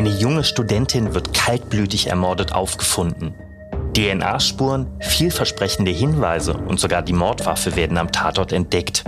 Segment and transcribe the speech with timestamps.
[0.00, 3.34] Eine junge Studentin wird kaltblütig ermordet aufgefunden.
[3.94, 9.04] DNA-Spuren, vielversprechende Hinweise und sogar die Mordwaffe werden am Tatort entdeckt.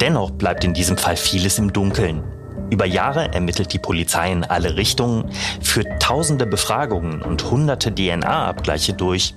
[0.00, 2.24] Dennoch bleibt in diesem Fall vieles im Dunkeln.
[2.68, 5.30] Über Jahre ermittelt die Polizei in alle Richtungen,
[5.62, 9.36] führt tausende Befragungen und hunderte DNA-Abgleiche durch,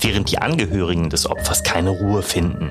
[0.00, 2.70] während die Angehörigen des Opfers keine Ruhe finden.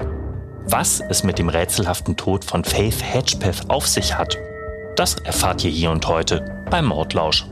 [0.66, 4.40] Was es mit dem rätselhaften Tod von Faith Hedgepeth auf sich hat,
[4.96, 7.46] das erfahrt ihr hier und heute beim Mordlausch.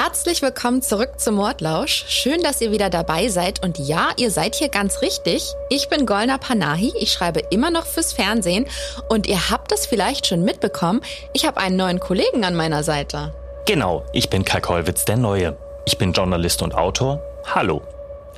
[0.00, 2.04] Herzlich willkommen zurück zum Mordlausch.
[2.06, 3.64] Schön, dass ihr wieder dabei seid.
[3.64, 5.52] Und ja, ihr seid hier ganz richtig.
[5.70, 6.92] Ich bin Golna Panahi.
[7.00, 8.66] Ich schreibe immer noch fürs Fernsehen.
[9.08, 11.00] Und ihr habt es vielleicht schon mitbekommen.
[11.32, 13.34] Ich habe einen neuen Kollegen an meiner Seite.
[13.66, 15.56] Genau, ich bin Kai Kollwitz, der Neue.
[15.84, 17.20] Ich bin Journalist und Autor.
[17.52, 17.82] Hallo.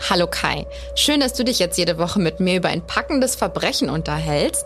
[0.09, 3.91] Hallo Kai, schön, dass du dich jetzt jede Woche mit mir über ein packendes Verbrechen
[3.91, 4.65] unterhältst.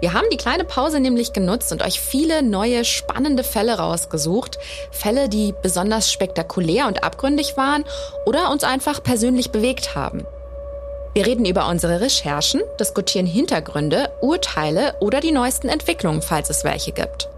[0.00, 4.58] Wir haben die kleine Pause nämlich genutzt und euch viele neue spannende Fälle rausgesucht.
[4.92, 7.84] Fälle, die besonders spektakulär und abgründig waren
[8.26, 10.24] oder uns einfach persönlich bewegt haben.
[11.14, 16.92] Wir reden über unsere Recherchen, diskutieren Hintergründe, Urteile oder die neuesten Entwicklungen, falls es welche
[16.92, 17.28] gibt.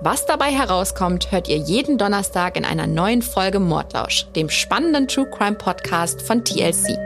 [0.00, 5.30] Was dabei herauskommt, hört ihr jeden Donnerstag in einer neuen Folge Mordlausch, dem spannenden True
[5.30, 6.98] Crime Podcast von TLC.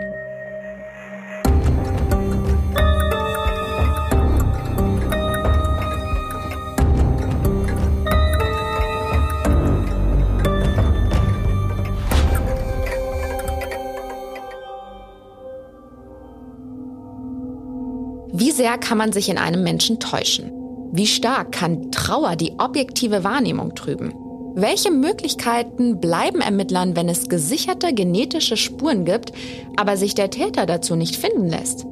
[18.33, 20.58] Wie sehr kann man sich in einem Menschen täuschen?
[20.91, 24.15] Wie stark kann Trauer die objektive Wahrnehmung trüben?
[24.55, 29.33] Welche Möglichkeiten bleiben Ermittlern, wenn es gesicherte genetische Spuren gibt,
[29.77, 31.85] aber sich der Täter dazu nicht finden lässt?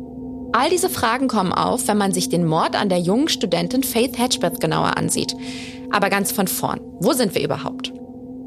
[0.53, 4.19] All diese Fragen kommen auf, wenn man sich den Mord an der jungen Studentin Faith
[4.19, 5.37] Hedgebeth genauer ansieht.
[5.93, 6.81] Aber ganz von vorn.
[6.99, 7.93] Wo sind wir überhaupt?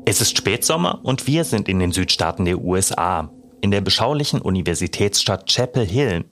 [0.05, 3.31] Es ist Spätsommer und wir sind in den Südstaaten der USA.
[3.61, 6.25] In der beschaulichen Universitätsstadt Chapel Hill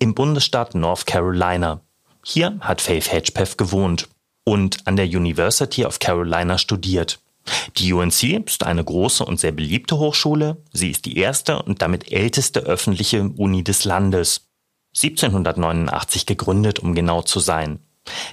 [0.00, 1.80] im Bundesstaat North Carolina.
[2.24, 4.08] Hier hat Faith Hedgepeth gewohnt
[4.44, 7.20] und an der University of Carolina studiert.
[7.76, 10.58] Die UNC ist eine große und sehr beliebte Hochschule.
[10.72, 14.46] Sie ist die erste und damit älteste öffentliche Uni des Landes.
[14.96, 17.80] 1789 gegründet, um genau zu sein.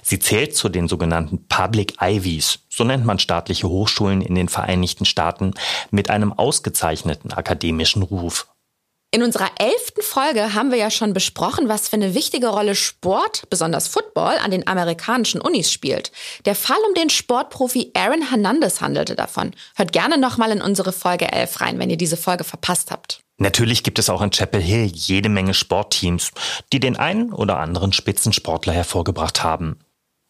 [0.02, 5.04] Sie zählt zu den sogenannten Public Ivies, so nennt man staatliche Hochschulen in den Vereinigten
[5.04, 5.52] Staaten,
[5.90, 8.48] mit einem ausgezeichneten akademischen Ruf.
[9.10, 13.44] In unserer elften Folge haben wir ja schon besprochen, was für eine wichtige Rolle Sport,
[13.48, 16.12] besonders Football, an den amerikanischen Unis spielt.
[16.44, 19.52] Der Fall um den Sportprofi Aaron Hernandez handelte davon.
[19.76, 23.20] Hört gerne nochmal in unsere Folge 11 rein, wenn ihr diese Folge verpasst habt.
[23.38, 26.32] Natürlich gibt es auch in Chapel Hill jede Menge Sportteams,
[26.74, 29.78] die den einen oder anderen Spitzensportler hervorgebracht haben.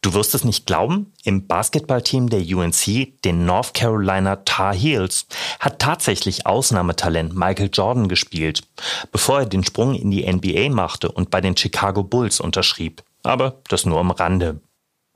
[0.00, 5.26] Du wirst es nicht glauben, im Basketballteam der UNC, den North Carolina Tar Heels,
[5.58, 8.62] hat tatsächlich Ausnahmetalent Michael Jordan gespielt,
[9.10, 13.02] bevor er den Sprung in die NBA machte und bei den Chicago Bulls unterschrieb.
[13.24, 14.60] Aber das nur am Rande.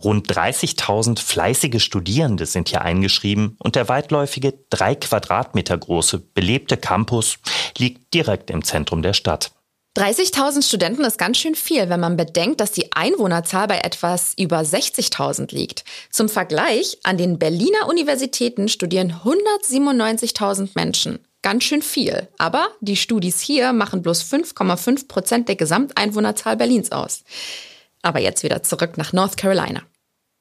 [0.03, 7.38] Rund 30.000 fleißige Studierende sind hier eingeschrieben und der weitläufige, drei Quadratmeter große, belebte Campus
[7.78, 9.53] liegt direkt im Zentrum der Stadt.
[9.97, 14.60] 30.000 Studenten ist ganz schön viel, wenn man bedenkt, dass die Einwohnerzahl bei etwas über
[14.60, 15.84] 60.000 liegt.
[16.10, 21.19] Zum Vergleich, an den Berliner Universitäten studieren 197.000 Menschen.
[21.42, 22.28] Ganz schön viel.
[22.38, 27.24] Aber die Studis hier machen bloß 5,5 Prozent der Gesamteinwohnerzahl Berlins aus.
[28.00, 29.82] Aber jetzt wieder zurück nach North Carolina.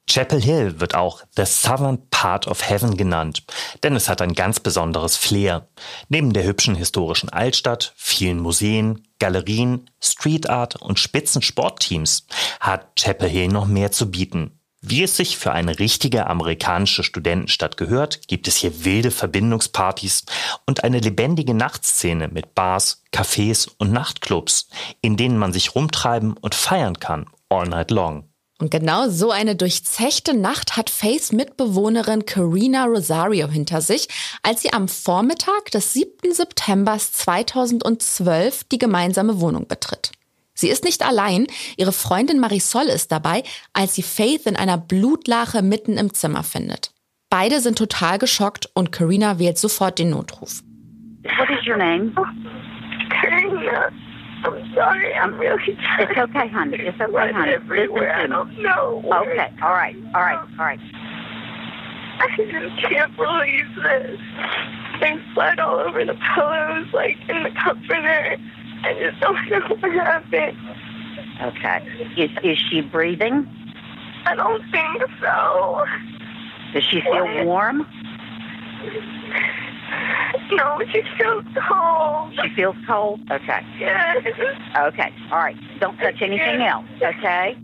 [0.08, 3.44] Chapel Hill wird auch The Southern Part of Heaven genannt,
[3.82, 5.68] denn es hat ein ganz besonderes Flair.
[6.08, 12.26] Neben der hübschen historischen Altstadt, vielen Museen, Galerien, Street Art und spitzen Sportteams
[12.60, 14.58] hat Chapel Hill noch mehr zu bieten.
[14.84, 20.24] Wie es sich für eine richtige amerikanische Studentenstadt gehört, gibt es hier wilde Verbindungspartys
[20.66, 24.68] und eine lebendige Nachtszene mit Bars, Cafés und Nachtclubs,
[25.00, 28.31] in denen man sich rumtreiben und feiern kann, all night long.
[28.62, 34.06] Und genau so eine durchzechte Nacht hat Faiths Mitbewohnerin Karina Rosario hinter sich,
[34.44, 36.32] als sie am Vormittag des 7.
[36.32, 40.12] September 2012 die gemeinsame Wohnung betritt.
[40.54, 43.42] Sie ist nicht allein, ihre Freundin Marisol ist dabei,
[43.72, 46.92] als sie Faith in einer Blutlache mitten im Zimmer findet.
[47.30, 50.62] Beide sind total geschockt und Karina wählt sofort den Notruf.
[51.36, 52.12] What is your name?
[53.10, 53.90] Karina.
[54.44, 55.14] I'm sorry.
[55.14, 56.06] I'm really sorry.
[56.10, 56.76] It's okay, honey.
[56.78, 57.52] It's okay, Blood honey.
[57.52, 58.12] everywhere.
[58.14, 58.62] I Listen to me.
[58.62, 59.02] don't know.
[59.22, 60.80] Okay, all right, all right, all right.
[62.20, 64.20] I just can't believe this.
[65.00, 68.36] There's blood all over the pillows, like in the comforter.
[68.84, 70.56] I just don't know what happened.
[71.42, 72.12] Okay.
[72.16, 73.46] Is is she breathing?
[74.26, 75.84] I don't think so.
[76.72, 77.86] Does she feel warm?
[80.50, 82.32] No, she feels cold.
[82.42, 83.20] She feels cold?
[83.30, 83.60] Okay.
[83.78, 84.18] Yes.
[84.76, 85.12] Okay.
[85.30, 85.56] All right.
[85.80, 87.56] Don't touch anything else, okay?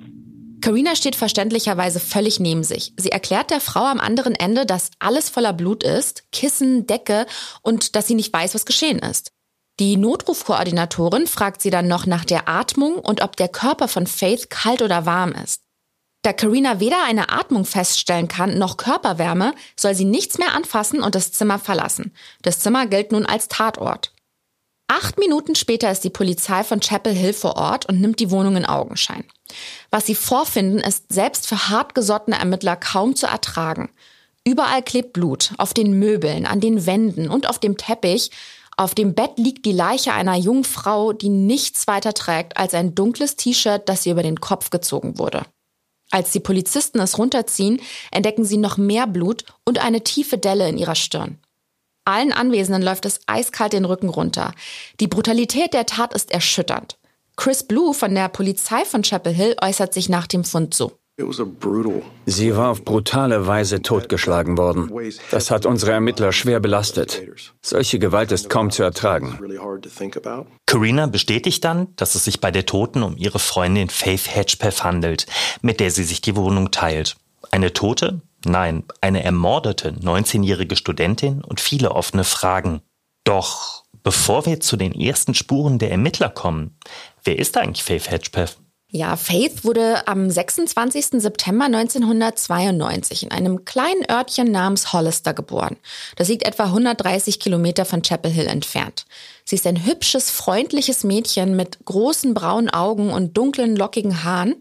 [0.61, 2.93] Karina steht verständlicherweise völlig neben sich.
[2.97, 7.27] Sie erklärt der Frau am anderen Ende, dass alles voller Blut ist, Kissen, Decke
[7.63, 9.33] und dass sie nicht weiß, was geschehen ist.
[9.79, 14.51] Die Notrufkoordinatorin fragt sie dann noch nach der Atmung und ob der Körper von Faith
[14.51, 15.63] kalt oder warm ist.
[16.29, 21.15] Da Karina weder eine Atmung feststellen kann noch Körperwärme, soll sie nichts mehr anfassen und
[21.15, 22.13] das Zimmer verlassen.
[22.43, 24.13] Das Zimmer gilt nun als Tatort.
[24.89, 28.57] Acht Minuten später ist die Polizei von Chapel Hill vor Ort und nimmt die Wohnung
[28.57, 29.25] in Augenschein.
[29.89, 33.89] Was sie vorfinden, ist selbst für hartgesottene Ermittler kaum zu ertragen.
[34.45, 38.33] Überall klebt Blut, auf den Möbeln, an den Wänden und auf dem Teppich.
[38.77, 42.95] Auf dem Bett liegt die Leiche einer jungen Frau, die nichts weiter trägt als ein
[42.95, 45.47] dunkles T-Shirt, das ihr über den Kopf gezogen wurde.
[46.11, 50.79] Als die Polizisten es runterziehen, entdecken sie noch mehr Blut und eine tiefe Delle in
[50.79, 51.39] ihrer Stirn.
[52.05, 54.53] Allen Anwesenden läuft es eiskalt den Rücken runter.
[54.99, 56.97] Die Brutalität der Tat ist erschütternd.
[57.37, 60.98] Chris Blue von der Polizei von Chapel Hill äußert sich nach dem Fund so.
[62.27, 64.89] Sie war auf brutale Weise totgeschlagen worden.
[65.33, 67.21] Das hat unsere Ermittler schwer belastet.
[67.61, 69.37] Solche Gewalt ist kaum zu ertragen.
[70.67, 75.27] Karina bestätigt dann, dass es sich bei der Toten um ihre Freundin Faith Hedgepeth handelt,
[75.61, 77.17] mit der sie sich die Wohnung teilt.
[77.51, 78.21] Eine Tote?
[78.45, 82.81] Nein, eine ermordete 19-jährige Studentin und viele offene Fragen.
[83.25, 86.77] Doch bevor wir zu den ersten Spuren der Ermittler kommen,
[87.25, 88.57] wer ist eigentlich Faith Hedgepeth?
[88.91, 91.21] Ja, Faith wurde am 26.
[91.21, 95.77] September 1992 in einem kleinen Örtchen namens Hollister geboren.
[96.17, 99.05] Das liegt etwa 130 Kilometer von Chapel Hill entfernt.
[99.45, 104.55] Sie ist ein hübsches, freundliches Mädchen mit großen braunen Augen und dunklen, lockigen Haaren.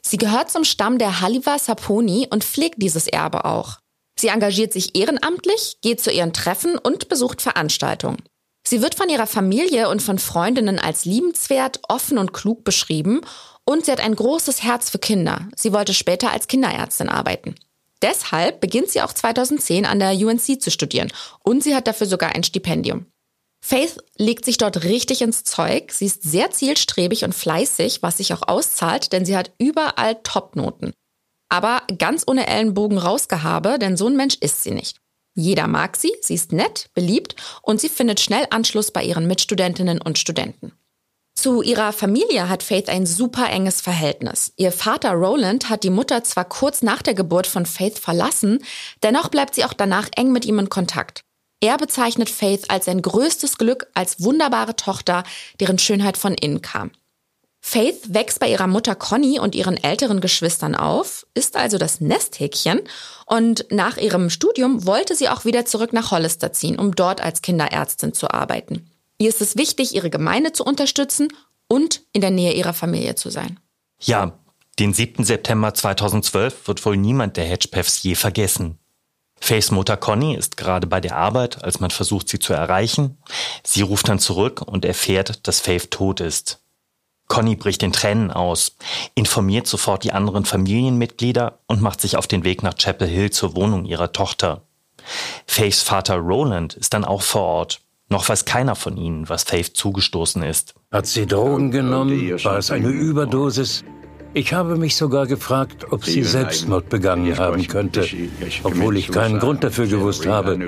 [0.00, 3.78] Sie gehört zum Stamm der Haliva Saponi und pflegt dieses Erbe auch.
[4.16, 8.22] Sie engagiert sich ehrenamtlich, geht zu ihren Treffen und besucht Veranstaltungen.
[8.64, 13.22] Sie wird von ihrer Familie und von Freundinnen als liebenswert, offen und klug beschrieben
[13.64, 15.48] und sie hat ein großes Herz für Kinder.
[15.56, 17.54] Sie wollte später als Kinderärztin arbeiten.
[18.02, 21.12] Deshalb beginnt sie auch 2010 an der UNC zu studieren
[21.44, 23.06] und sie hat dafür sogar ein Stipendium.
[23.64, 25.92] Faith legt sich dort richtig ins Zeug.
[25.92, 30.92] Sie ist sehr zielstrebig und fleißig, was sich auch auszahlt, denn sie hat überall Topnoten.
[31.48, 34.98] Aber ganz ohne Ellenbogen rausgehabe, denn so ein Mensch ist sie nicht.
[35.34, 40.00] Jeder mag sie, sie ist nett, beliebt und sie findet schnell Anschluss bei ihren Mitstudentinnen
[40.00, 40.72] und Studenten.
[41.42, 44.52] Zu ihrer Familie hat Faith ein super enges Verhältnis.
[44.58, 48.60] Ihr Vater Roland hat die Mutter zwar kurz nach der Geburt von Faith verlassen,
[49.02, 51.22] dennoch bleibt sie auch danach eng mit ihm in Kontakt.
[51.60, 55.24] Er bezeichnet Faith als sein größtes Glück, als wunderbare Tochter,
[55.58, 56.92] deren Schönheit von innen kam.
[57.60, 62.82] Faith wächst bei ihrer Mutter Conny und ihren älteren Geschwistern auf, ist also das Nesthäkchen
[63.26, 67.42] und nach ihrem Studium wollte sie auch wieder zurück nach Hollister ziehen, um dort als
[67.42, 68.91] Kinderärztin zu arbeiten.
[69.22, 71.32] Ihr ist es wichtig, ihre Gemeinde zu unterstützen
[71.68, 73.60] und in der Nähe ihrer Familie zu sein.
[74.00, 74.36] Ja,
[74.80, 75.22] den 7.
[75.22, 78.80] September 2012 wird wohl niemand der Hedgepeths je vergessen.
[79.38, 83.16] Faiths Mutter Conny ist gerade bei der Arbeit, als man versucht, sie zu erreichen.
[83.62, 86.58] Sie ruft dann zurück und erfährt, dass Faith tot ist.
[87.28, 88.74] Conny bricht in Tränen aus,
[89.14, 93.54] informiert sofort die anderen Familienmitglieder und macht sich auf den Weg nach Chapel Hill zur
[93.54, 94.62] Wohnung ihrer Tochter.
[95.46, 97.81] Faiths Vater Roland ist dann auch vor Ort.
[98.12, 100.74] Noch weiß keiner von ihnen, was Faith zugestoßen ist.
[100.92, 102.30] Hat sie Drogen genommen?
[102.44, 103.84] War es eine Überdosis?
[104.34, 108.06] Ich habe mich sogar gefragt, ob sie Selbstmord begangen haben könnte,
[108.64, 110.58] obwohl ich keinen Grund dafür gewusst habe.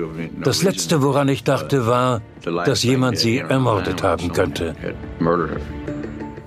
[0.43, 4.75] Das Letzte, woran ich dachte, war, dass jemand sie ermordet haben könnte.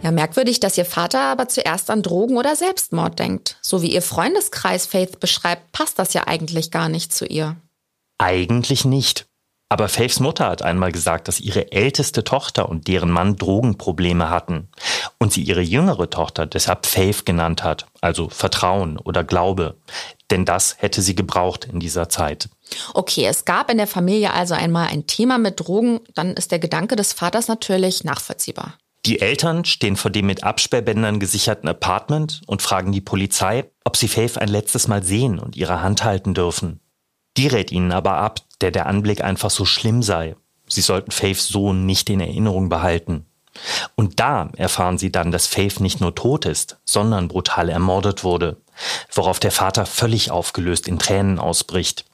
[0.02, 3.58] Ja, merkwürdig, dass ihr Vater aber zuerst an Drogen oder Selbstmord denkt.
[3.62, 7.56] So wie ihr Freundeskreis Faith beschreibt, passt das ja eigentlich gar nicht zu ihr.
[8.18, 9.27] Eigentlich nicht.
[9.70, 14.68] Aber Faiths Mutter hat einmal gesagt, dass ihre älteste Tochter und deren Mann Drogenprobleme hatten
[15.18, 19.76] und sie ihre jüngere Tochter deshalb Faith genannt hat, also Vertrauen oder Glaube.
[20.30, 22.48] Denn das hätte sie gebraucht in dieser Zeit.
[22.94, 26.58] Okay, es gab in der Familie also einmal ein Thema mit Drogen, dann ist der
[26.58, 28.78] Gedanke des Vaters natürlich nachvollziehbar.
[29.06, 34.08] Die Eltern stehen vor dem mit Absperrbändern gesicherten Apartment und fragen die Polizei, ob sie
[34.08, 36.80] Faith ein letztes Mal sehen und ihre Hand halten dürfen.
[37.38, 40.34] Die rät ihnen aber ab, der der Anblick einfach so schlimm sei.
[40.66, 43.26] Sie sollten Faiths Sohn nicht in Erinnerung behalten.
[43.94, 48.56] Und da erfahren sie dann, dass Faith nicht nur tot ist, sondern brutal ermordet wurde,
[49.12, 52.04] worauf der Vater völlig aufgelöst in Tränen ausbricht.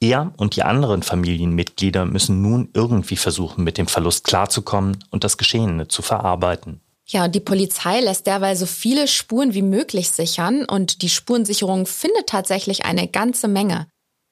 [0.00, 5.38] Er und die anderen Familienmitglieder müssen nun irgendwie versuchen, mit dem Verlust klarzukommen und das
[5.38, 6.82] Geschehene zu verarbeiten.
[7.06, 12.26] Ja, die Polizei lässt derweil so viele Spuren wie möglich sichern und die Spurensicherung findet
[12.26, 13.88] tatsächlich eine ganze Menge.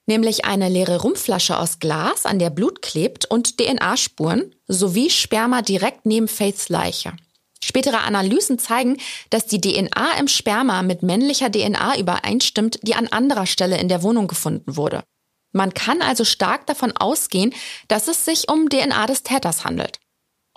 [0.07, 6.05] Nämlich eine leere Rumpflasche aus Glas, an der Blut klebt und DNA-Spuren sowie Sperma direkt
[6.05, 7.13] neben Faiths Leiche.
[7.61, 8.97] Spätere Analysen zeigen,
[9.29, 14.01] dass die DNA im Sperma mit männlicher DNA übereinstimmt, die an anderer Stelle in der
[14.01, 15.03] Wohnung gefunden wurde.
[15.51, 17.53] Man kann also stark davon ausgehen,
[17.89, 19.99] dass es sich um DNA des Täters handelt.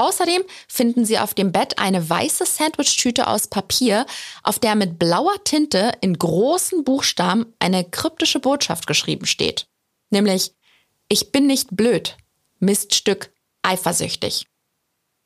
[0.01, 4.07] Außerdem finden sie auf dem Bett eine weiße Sandwichtüte aus Papier,
[4.43, 9.67] auf der mit blauer Tinte in großen Buchstaben eine kryptische Botschaft geschrieben steht.
[10.09, 10.55] Nämlich,
[11.11, 12.17] ich bin nicht blöd,
[12.61, 13.31] Miststück,
[13.61, 14.47] eifersüchtig.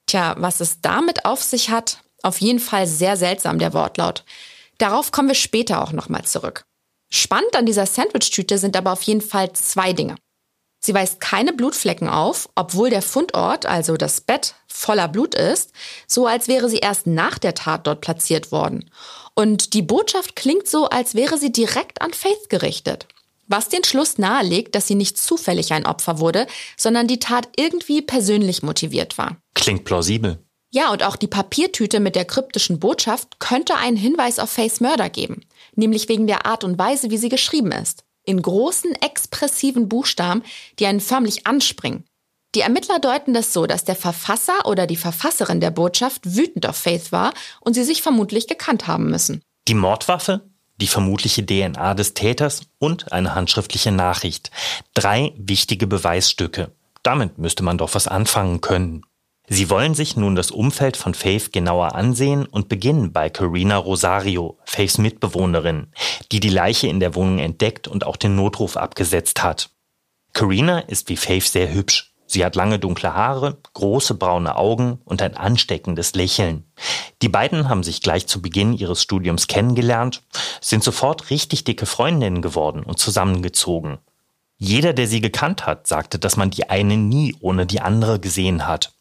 [0.07, 4.25] Tja, was es damit auf sich hat, auf jeden Fall sehr seltsam der Wortlaut.
[4.79, 6.65] Darauf kommen wir später auch nochmal zurück.
[7.11, 10.17] Spannend an dieser Sandwichtüte sind aber auf jeden Fall zwei Dinge.
[10.85, 15.73] Sie weist keine Blutflecken auf, obwohl der Fundort, also das Bett, voller Blut ist,
[16.07, 18.91] so als wäre sie erst nach der Tat dort platziert worden.
[19.35, 23.07] Und die Botschaft klingt so, als wäre sie direkt an Faith gerichtet.
[23.47, 28.03] Was den Schluss nahelegt, dass sie nicht zufällig ein Opfer wurde, sondern die Tat irgendwie
[28.03, 29.39] persönlich motiviert war.
[29.55, 30.45] Klingt plausibel.
[30.71, 35.09] Ja, und auch die Papiertüte mit der kryptischen Botschaft könnte einen Hinweis auf Faiths Mörder
[35.09, 40.43] geben, nämlich wegen der Art und Weise, wie sie geschrieben ist in großen expressiven Buchstaben,
[40.79, 42.05] die einen förmlich anspringen.
[42.55, 46.77] Die Ermittler deuten das so, dass der Verfasser oder die Verfasserin der Botschaft wütend auf
[46.77, 49.43] Faith war und sie sich vermutlich gekannt haben müssen.
[49.67, 50.49] Die Mordwaffe,
[50.81, 54.51] die vermutliche DNA des Täters und eine handschriftliche Nachricht.
[54.95, 56.73] Drei wichtige Beweisstücke.
[57.03, 59.05] Damit müsste man doch was anfangen können.
[59.47, 64.59] Sie wollen sich nun das Umfeld von Faith genauer ansehen und beginnen bei Carina Rosario,
[64.65, 65.89] Faiths Mitbewohnerin,
[66.33, 69.71] die die Leiche in der Wohnung entdeckt und auch den Notruf abgesetzt hat.
[70.33, 72.15] Carina ist wie Faith sehr hübsch.
[72.27, 76.65] Sie hat lange dunkle Haare, große braune Augen und ein ansteckendes Lächeln.
[77.21, 80.23] Die beiden haben sich gleich zu Beginn ihres Studiums kennengelernt,
[80.63, 83.99] sind sofort richtig dicke Freundinnen geworden und zusammengezogen.
[84.57, 88.67] Jeder, der sie gekannt hat, sagte, dass man die eine nie ohne die andere gesehen
[88.67, 88.94] hat.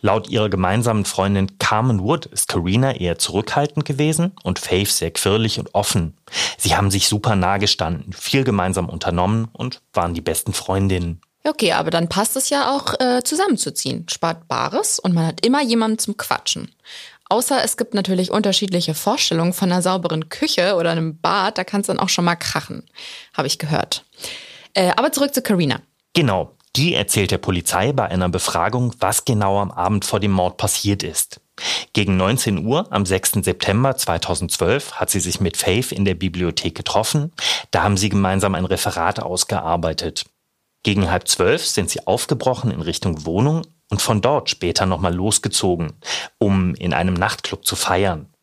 [0.00, 5.58] Laut ihrer gemeinsamen Freundin Carmen Wood ist Karina eher zurückhaltend gewesen und Faith sehr quirlig
[5.58, 6.16] und offen.
[6.58, 11.20] Sie haben sich super nah gestanden, viel gemeinsam unternommen und waren die besten Freundinnen.
[11.46, 14.06] Okay, aber dann passt es ja auch äh, zusammenzuziehen.
[14.08, 16.70] Spart Bares und man hat immer jemanden zum Quatschen.
[17.28, 21.80] Außer es gibt natürlich unterschiedliche Vorstellungen von einer sauberen Küche oder einem Bad, da kann
[21.82, 22.84] es dann auch schon mal krachen,
[23.34, 24.04] habe ich gehört.
[24.74, 25.80] Äh, aber zurück zu Karina.
[26.12, 30.56] Genau, die erzählt der Polizei bei einer Befragung, was genau am Abend vor dem Mord
[30.56, 31.40] passiert ist.
[31.92, 33.44] Gegen 19 Uhr am 6.
[33.44, 37.32] September 2012 hat sie sich mit Faith in der Bibliothek getroffen.
[37.70, 40.24] Da haben sie gemeinsam ein Referat ausgearbeitet.
[40.82, 45.92] Gegen halb zwölf sind sie aufgebrochen in Richtung Wohnung und von dort später nochmal losgezogen,
[46.38, 48.33] um in einem Nachtclub zu feiern.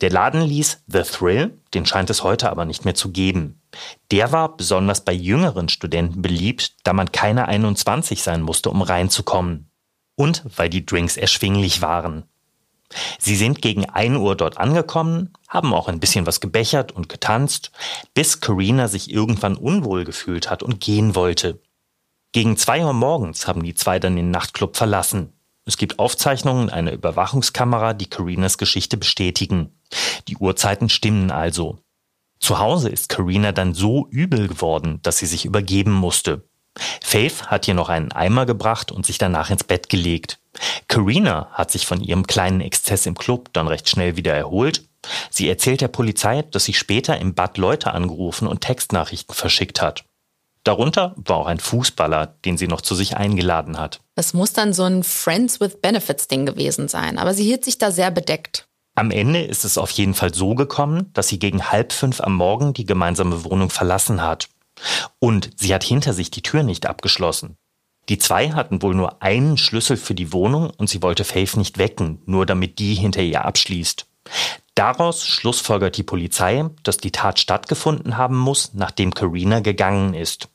[0.00, 3.62] Der Laden ließ The Thrill, den scheint es heute aber nicht mehr zu geben.
[4.10, 9.70] Der war besonders bei jüngeren Studenten beliebt, da man keine 21 sein musste, um reinzukommen.
[10.14, 12.24] Und weil die Drinks erschwinglich waren.
[13.18, 17.72] Sie sind gegen 1 Uhr dort angekommen, haben auch ein bisschen was gebechert und getanzt,
[18.14, 21.60] bis Karina sich irgendwann unwohl gefühlt hat und gehen wollte.
[22.32, 25.32] Gegen 2 Uhr morgens haben die zwei dann den Nachtclub verlassen.
[25.64, 29.75] Es gibt Aufzeichnungen einer Überwachungskamera, die Carinas Geschichte bestätigen.
[30.28, 31.78] Die Uhrzeiten stimmen also.
[32.38, 36.44] Zu Hause ist Karina dann so übel geworden, dass sie sich übergeben musste.
[37.02, 40.38] Faith hat ihr noch einen Eimer gebracht und sich danach ins Bett gelegt.
[40.88, 44.84] Karina hat sich von ihrem kleinen Exzess im Club dann recht schnell wieder erholt.
[45.30, 50.04] Sie erzählt der Polizei, dass sie später im Bad Leute angerufen und Textnachrichten verschickt hat.
[50.64, 54.00] Darunter war auch ein Fußballer, den sie noch zu sich eingeladen hat.
[54.16, 57.78] Es muss dann so ein Friends with Benefits Ding gewesen sein, aber sie hielt sich
[57.78, 58.66] da sehr bedeckt.
[58.98, 62.34] Am Ende ist es auf jeden Fall so gekommen, dass sie gegen halb fünf am
[62.34, 64.48] Morgen die gemeinsame Wohnung verlassen hat.
[65.18, 67.58] Und sie hat hinter sich die Tür nicht abgeschlossen.
[68.08, 71.76] Die zwei hatten wohl nur einen Schlüssel für die Wohnung und sie wollte Faith nicht
[71.76, 74.06] wecken, nur damit die hinter ihr abschließt.
[74.74, 80.48] Daraus schlussfolgert die Polizei, dass die Tat stattgefunden haben muss, nachdem Karina gegangen ist.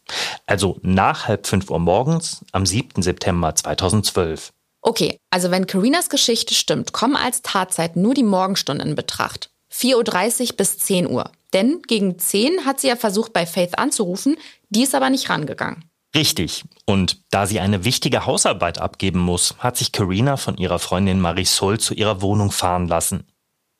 [0.47, 3.03] Also nach halb fünf Uhr morgens am 7.
[3.03, 4.51] September 2012.
[4.81, 9.51] Okay, also wenn Karinas Geschichte stimmt, kommen als Tatzeit nur die Morgenstunden in Betracht.
[9.71, 11.31] 4.30 Uhr bis 10 Uhr.
[11.53, 14.37] Denn gegen 10 hat sie ja versucht, bei Faith anzurufen,
[14.69, 15.85] die ist aber nicht rangegangen.
[16.15, 16.63] Richtig.
[16.85, 21.79] Und da sie eine wichtige Hausarbeit abgeben muss, hat sich Karina von ihrer Freundin Marisol
[21.79, 23.27] zu ihrer Wohnung fahren lassen.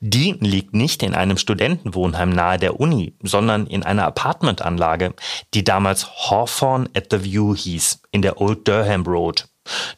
[0.04, 5.14] Die liegt nicht in einem Studentenwohnheim nahe der Uni, sondern in einer Apartmentanlage,
[5.54, 9.48] die damals Hawthorne at the View hieß, in der Old Durham Road.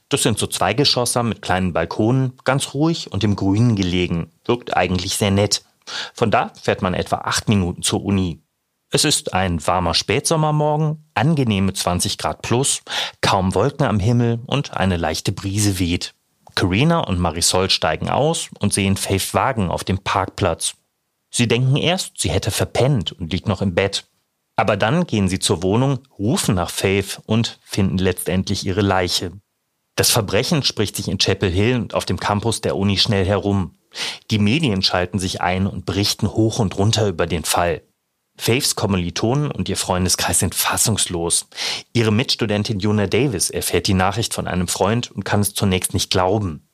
[0.10, 4.32] Das sind so Zweigeschosser mit kleinen Balkonen, ganz ruhig und im Grünen gelegen.
[4.46, 5.64] Wirkt eigentlich sehr nett.
[6.14, 8.42] Von da fährt man etwa acht Minuten zur Uni.
[8.92, 12.84] Es ist ein warmer Spätsommermorgen, angenehme 20 Grad plus,
[13.22, 16.14] kaum Wolken am Himmel und eine leichte Brise weht.
[16.54, 20.76] Karina und Marisol steigen aus und sehen Faith Wagen auf dem Parkplatz.
[21.32, 24.06] Sie denken erst, sie hätte verpennt und liegt noch im Bett.
[24.56, 29.32] Aber dann gehen sie zur Wohnung, rufen nach Faith und finden letztendlich ihre Leiche.
[29.96, 33.76] Das Verbrechen spricht sich in Chapel Hill und auf dem Campus der Uni schnell herum.
[34.32, 37.84] Die Medien schalten sich ein und berichten hoch und runter über den Fall.
[38.36, 41.48] Faiths Kommilitonen und ihr Freundeskreis sind fassungslos.
[41.94, 46.10] Ihre Mitstudentin Juna Davis erfährt die Nachricht von einem Freund und kann es zunächst nicht
[46.10, 46.68] glauben.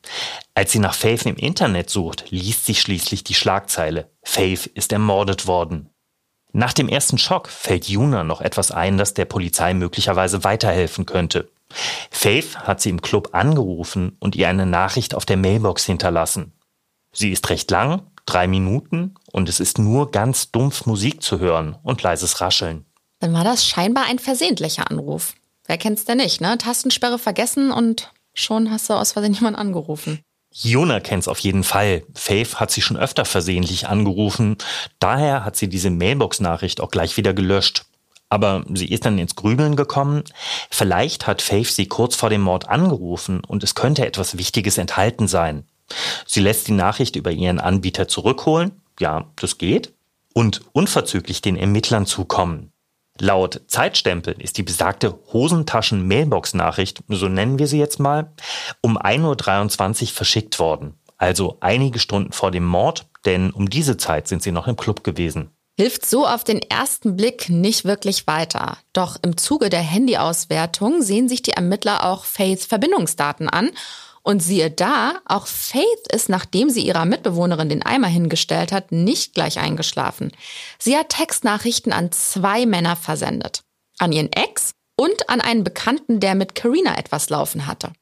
[0.53, 5.47] Als sie nach Faith im Internet sucht, liest sie schließlich die Schlagzeile Faith ist ermordet
[5.47, 5.89] worden.
[6.53, 11.51] Nach dem ersten Schock fällt Juna noch etwas ein, das der Polizei möglicherweise weiterhelfen könnte.
[12.09, 16.53] Faith hat sie im Club angerufen und ihr eine Nachricht auf der Mailbox hinterlassen.
[17.11, 21.77] Sie ist recht lang, drei Minuten, und es ist nur ganz dumpf Musik zu hören
[21.83, 22.85] und leises Rascheln.
[23.19, 25.33] Dann war das scheinbar ein versehentlicher Anruf.
[25.65, 26.57] Wer kennt's denn nicht, ne?
[26.57, 30.19] Tastensperre vergessen und schon hast du aus Versehen jemanden angerufen.
[30.51, 32.03] Jona kennt's auf jeden Fall.
[32.15, 34.57] Faith hat sie schon öfter versehentlich angerufen.
[34.99, 37.85] Daher hat sie diese Mailbox-Nachricht auch gleich wieder gelöscht.
[38.29, 40.23] Aber sie ist dann ins Grübeln gekommen.
[40.69, 45.27] Vielleicht hat Faith sie kurz vor dem Mord angerufen und es könnte etwas Wichtiges enthalten
[45.27, 45.65] sein.
[46.27, 48.81] Sie lässt die Nachricht über ihren Anbieter zurückholen.
[48.99, 49.93] Ja, das geht.
[50.33, 52.71] Und unverzüglich den Ermittlern zukommen.
[53.17, 58.31] Laut Zeitstempel ist die besagte Hosentaschen-Mailbox-Nachricht, so nennen wir sie jetzt mal,
[58.79, 60.93] um 1.23 Uhr verschickt worden.
[61.17, 65.03] Also einige Stunden vor dem Mord, denn um diese Zeit sind sie noch im Club
[65.03, 68.79] gewesen hilft so auf den ersten Blick nicht wirklich weiter.
[68.91, 73.71] Doch im Zuge der Handyauswertung sehen sich die Ermittler auch Faiths Verbindungsdaten an.
[74.21, 79.33] Und siehe da, auch Faith ist, nachdem sie ihrer Mitbewohnerin den Eimer hingestellt hat, nicht
[79.33, 80.33] gleich eingeschlafen.
[80.79, 83.63] Sie hat Textnachrichten an zwei Männer versendet.
[83.99, 87.93] An ihren Ex und an einen Bekannten, der mit Karina etwas laufen hatte.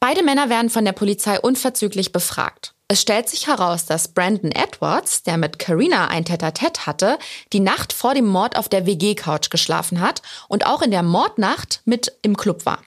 [0.00, 2.75] Beide Männer werden von der Polizei unverzüglich befragt.
[2.88, 7.18] Es stellt sich heraus, dass Brandon Edwards, der mit Karina ein Tete-a-Tete hatte,
[7.52, 11.82] die Nacht vor dem Mord auf der WG-Couch geschlafen hat und auch in der Mordnacht
[11.84, 12.78] mit im Club war.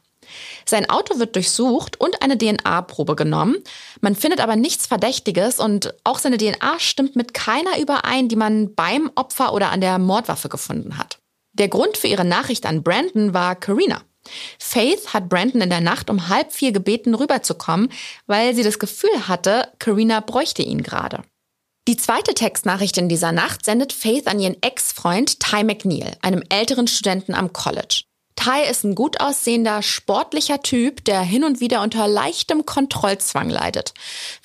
[0.66, 3.58] Sein Auto wird durchsucht und eine DNA-Probe genommen.
[4.00, 8.74] Man findet aber nichts Verdächtiges und auch seine DNA stimmt mit keiner überein, die man
[8.76, 11.20] beim Opfer oder an der Mordwaffe gefunden hat.
[11.54, 14.02] Der Grund für ihre Nachricht an Brandon war Karina.
[14.58, 17.92] Faith hat Brandon in der Nacht um halb vier gebeten, rüberzukommen,
[18.28, 21.24] weil sie das Gefühl hatte, Karina bräuchte ihn gerade.
[21.88, 26.88] Die zweite Textnachricht in dieser Nacht sendet Faith an ihren Ex-Freund Ty McNeil, einem älteren
[26.88, 28.04] Studenten am College.
[28.40, 33.94] Ty ist ein gut aussehender, sportlicher Typ, der hin und wieder unter leichtem Kontrollzwang leidet.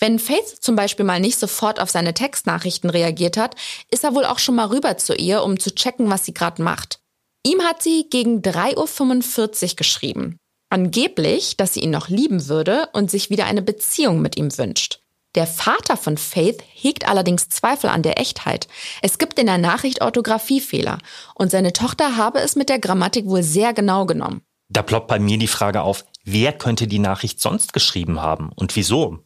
[0.01, 3.55] Wenn Faith zum Beispiel mal nicht sofort auf seine Textnachrichten reagiert hat,
[3.91, 6.61] ist er wohl auch schon mal rüber zu ihr, um zu checken, was sie gerade
[6.61, 6.99] macht.
[7.47, 10.39] Ihm hat sie gegen 3.45 Uhr geschrieben.
[10.71, 15.01] Angeblich, dass sie ihn noch lieben würde und sich wieder eine Beziehung mit ihm wünscht.
[15.35, 18.69] Der Vater von Faith hegt allerdings Zweifel an der Echtheit.
[19.03, 20.99] Es gibt in der Nachricht Orthographiefehler
[21.35, 24.43] und seine Tochter habe es mit der Grammatik wohl sehr genau genommen.
[24.71, 28.75] Da ploppt bei mir die Frage auf, wer könnte die Nachricht sonst geschrieben haben und
[28.77, 29.19] wieso?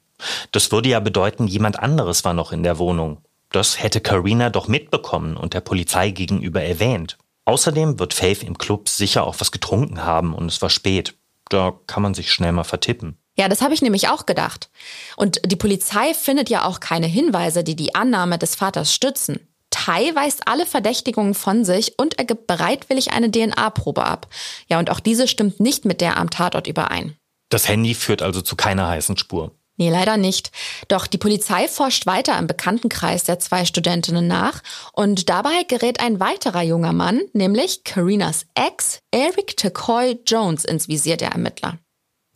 [0.51, 3.19] Das würde ja bedeuten, jemand anderes war noch in der Wohnung.
[3.51, 7.17] Das hätte Karina doch mitbekommen und der Polizei gegenüber erwähnt.
[7.49, 11.15] Außerdem wird Faith im Club sicher auch was getrunken haben und es war spät.
[11.49, 13.17] Da kann man sich schnell mal vertippen.
[13.39, 14.69] Ja, das habe ich nämlich auch gedacht.
[15.17, 19.49] Und die Polizei findet ja auch keine Hinweise, die die Annahme des Vaters stützen.
[19.71, 24.27] Tai weist alle Verdächtigungen von sich und er gibt bereitwillig eine DNA-Probe ab.
[24.69, 27.17] Ja, und auch diese stimmt nicht mit der am Tatort überein.
[27.49, 29.53] Das Handy führt also zu keiner heißen Spur.
[29.79, 30.51] Nee, leider nicht.
[30.89, 34.61] Doch die Polizei forscht weiter im Bekanntenkreis der zwei Studentinnen nach
[34.93, 41.17] und dabei gerät ein weiterer junger Mann, nämlich Karinas Ex, Eric Tecoy Jones, ins Visier
[41.17, 41.79] der Ermittler.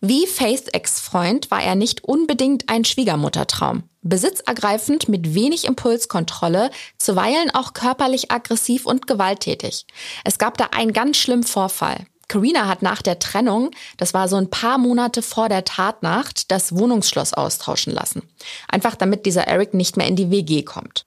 [0.01, 3.85] Wie Faiths Ex-Freund war er nicht unbedingt ein Schwiegermuttertraum.
[4.03, 9.87] Besitzergreifend mit wenig Impulskontrolle, zuweilen auch körperlich aggressiv und gewalttätig.
[10.25, 12.07] Es gab da einen ganz schlimmen Vorfall.
[12.33, 16.75] Karina hat nach der Trennung, das war so ein paar Monate vor der Tatnacht, das
[16.75, 18.23] Wohnungsschloss austauschen lassen.
[18.68, 21.05] Einfach damit dieser Eric nicht mehr in die WG kommt.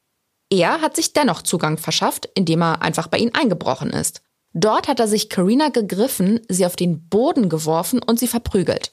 [0.51, 4.21] Er hat sich dennoch Zugang verschafft, indem er einfach bei ihnen eingebrochen ist.
[4.53, 8.91] Dort hat er sich Karina gegriffen, sie auf den Boden geworfen und sie verprügelt.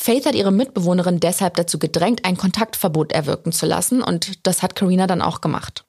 [0.00, 4.76] Faith hat ihre Mitbewohnerin deshalb dazu gedrängt, ein Kontaktverbot erwirken zu lassen und das hat
[4.76, 5.84] Karina dann auch gemacht.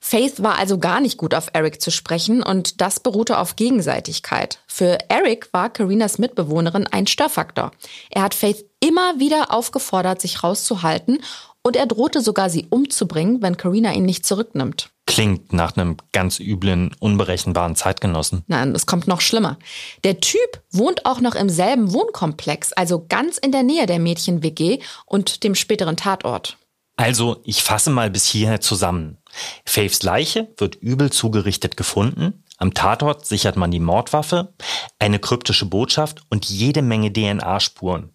[0.00, 4.60] Faith war also gar nicht gut auf Eric zu sprechen und das beruhte auf Gegenseitigkeit.
[4.66, 7.72] Für Eric war Carinas Mitbewohnerin ein Störfaktor.
[8.10, 11.18] Er hat Faith immer wieder aufgefordert, sich rauszuhalten
[11.62, 14.90] und er drohte sogar, sie umzubringen, wenn Carina ihn nicht zurücknimmt.
[15.06, 18.44] Klingt nach einem ganz üblen, unberechenbaren Zeitgenossen.
[18.46, 19.58] Nein, es kommt noch schlimmer.
[20.04, 24.78] Der Typ wohnt auch noch im selben Wohnkomplex, also ganz in der Nähe der Mädchen-WG
[25.06, 26.56] und dem späteren Tatort.
[26.96, 29.18] Also, ich fasse mal bis hierher zusammen.
[29.64, 32.44] Faves Leiche wird übel zugerichtet gefunden.
[32.56, 34.54] Am Tatort sichert man die Mordwaffe,
[34.98, 38.12] eine kryptische Botschaft und jede Menge DNA-Spuren.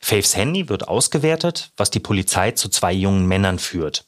[0.00, 4.06] Faves Handy wird ausgewertet, was die Polizei zu zwei jungen Männern führt.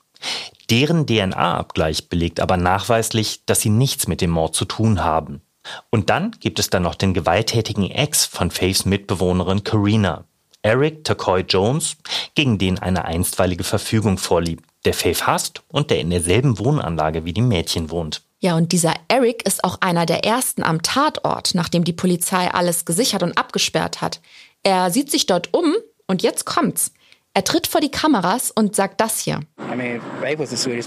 [0.70, 5.42] Deren DNA-Abgleich belegt aber nachweislich, dass sie nichts mit dem Mord zu tun haben.
[5.90, 10.24] Und dann gibt es dann noch den gewalttätigen Ex von Faves Mitbewohnerin Karina,
[10.62, 11.96] Eric Tacoy Jones,
[12.34, 17.32] gegen den eine einstweilige Verfügung vorliegt, der Faith hasst und der in derselben Wohnanlage wie
[17.32, 18.22] die Mädchen wohnt.
[18.40, 22.84] Ja, und dieser Eric ist auch einer der ersten am Tatort, nachdem die Polizei alles
[22.84, 24.20] gesichert und abgesperrt hat.
[24.62, 25.74] Er sieht sich dort um
[26.06, 26.92] und jetzt kommt's.
[27.32, 29.40] Er tritt vor die Kameras und sagt das hier.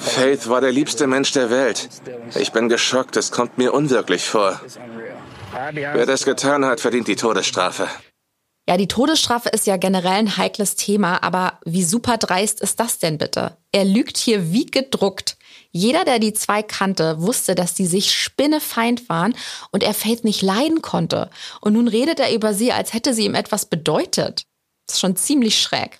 [0.01, 1.89] Faith war der liebste Mensch der Welt.
[2.35, 4.59] Ich bin geschockt, es kommt mir unwirklich vor.
[5.71, 7.87] Wer das getan hat, verdient die Todesstrafe.
[8.67, 12.97] Ja, die Todesstrafe ist ja generell ein heikles Thema, aber wie super dreist ist das
[12.97, 13.57] denn bitte?
[13.73, 15.35] Er lügt hier wie gedruckt.
[15.71, 19.35] Jeder, der die zwei kannte, wusste, dass die sich spinnefeind waren
[19.71, 21.29] und er Faith nicht leiden konnte.
[21.59, 24.43] Und nun redet er über sie, als hätte sie ihm etwas bedeutet.
[24.85, 25.99] Das ist schon ziemlich schräg.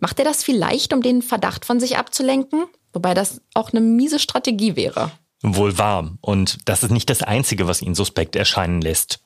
[0.00, 2.64] Macht er das vielleicht, um den Verdacht von sich abzulenken?
[2.92, 5.12] Wobei das auch eine miese Strategie wäre.
[5.42, 6.16] Wohl wahr.
[6.20, 9.20] Und das ist nicht das Einzige, was ihn suspekt erscheinen lässt.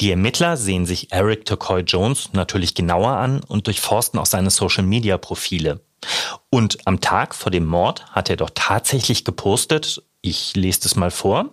[0.00, 5.80] Die Ermittler sehen sich Eric Turcoy Jones natürlich genauer an und durchforsten auch seine Social-Media-Profile.
[6.48, 11.10] Und am Tag vor dem Mord hat er doch tatsächlich gepostet, ich lese es mal
[11.10, 11.52] vor,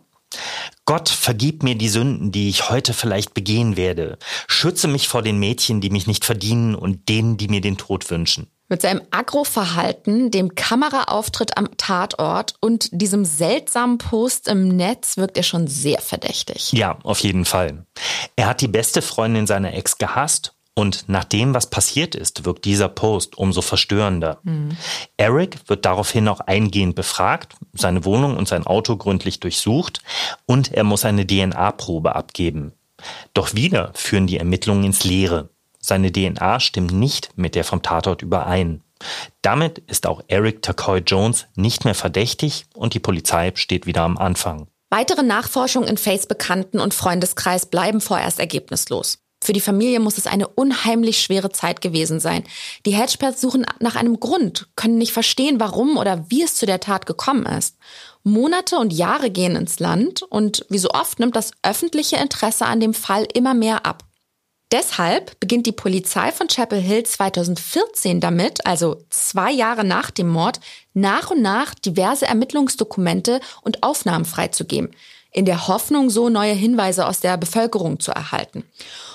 [0.85, 4.17] Gott, vergib mir die Sünden, die ich heute vielleicht begehen werde.
[4.47, 8.09] Schütze mich vor den Mädchen, die mich nicht verdienen und denen, die mir den Tod
[8.09, 8.47] wünschen.
[8.67, 15.43] Mit seinem Agro-Verhalten, dem Kameraauftritt am Tatort und diesem seltsamen Post im Netz wirkt er
[15.43, 16.71] schon sehr verdächtig.
[16.71, 17.85] Ja, auf jeden Fall.
[18.35, 22.65] Er hat die beste Freundin seiner Ex gehasst und nach dem, was passiert ist, wirkt
[22.65, 24.39] dieser Post umso verstörender.
[24.43, 24.75] Mhm.
[25.15, 30.01] Eric wird daraufhin auch eingehend befragt, seine Wohnung und sein Auto gründlich durchsucht
[30.45, 32.73] und er muss eine DNA-Probe abgeben.
[33.33, 35.49] Doch wieder führen die Ermittlungen ins Leere.
[35.85, 38.81] Seine DNA stimmt nicht mit der vom Tatort überein.
[39.43, 44.17] Damit ist auch Eric Tacoy Jones nicht mehr verdächtig und die Polizei steht wieder am
[44.17, 44.65] Anfang.
[44.89, 49.19] Weitere Nachforschungen in Faiths Bekannten- und Freundeskreis bleiben vorerst ergebnislos.
[49.43, 52.45] Für die Familie muss es eine unheimlich schwere Zeit gewesen sein.
[52.87, 56.79] Die Hedgepads suchen nach einem Grund, können nicht verstehen, warum oder wie es zu der
[56.79, 57.77] Tat gekommen ist.
[58.23, 62.79] Monate und Jahre gehen ins Land und wie so oft nimmt das öffentliche Interesse an
[62.79, 64.03] dem Fall immer mehr ab.
[64.71, 70.59] Deshalb beginnt die Polizei von Chapel Hill 2014 damit, also zwei Jahre nach dem Mord,
[70.93, 74.89] nach und nach diverse Ermittlungsdokumente und Aufnahmen freizugeben,
[75.31, 78.63] in der Hoffnung, so neue Hinweise aus der Bevölkerung zu erhalten.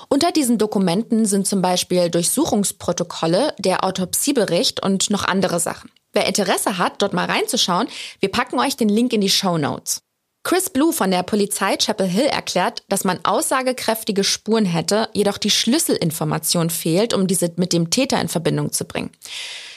[0.08, 5.90] Unter diesen Dokumenten sind zum Beispiel Durchsuchungsprotokolle, der Autopsiebericht und noch andere Sachen.
[6.12, 7.88] Wer Interesse hat, dort mal reinzuschauen,
[8.20, 10.02] wir packen euch den Link in die Show Notes.
[10.42, 15.50] Chris Blue von der Polizei Chapel Hill erklärt, dass man aussagekräftige Spuren hätte, jedoch die
[15.50, 19.10] Schlüsselinformation fehlt, um diese mit dem Täter in Verbindung zu bringen.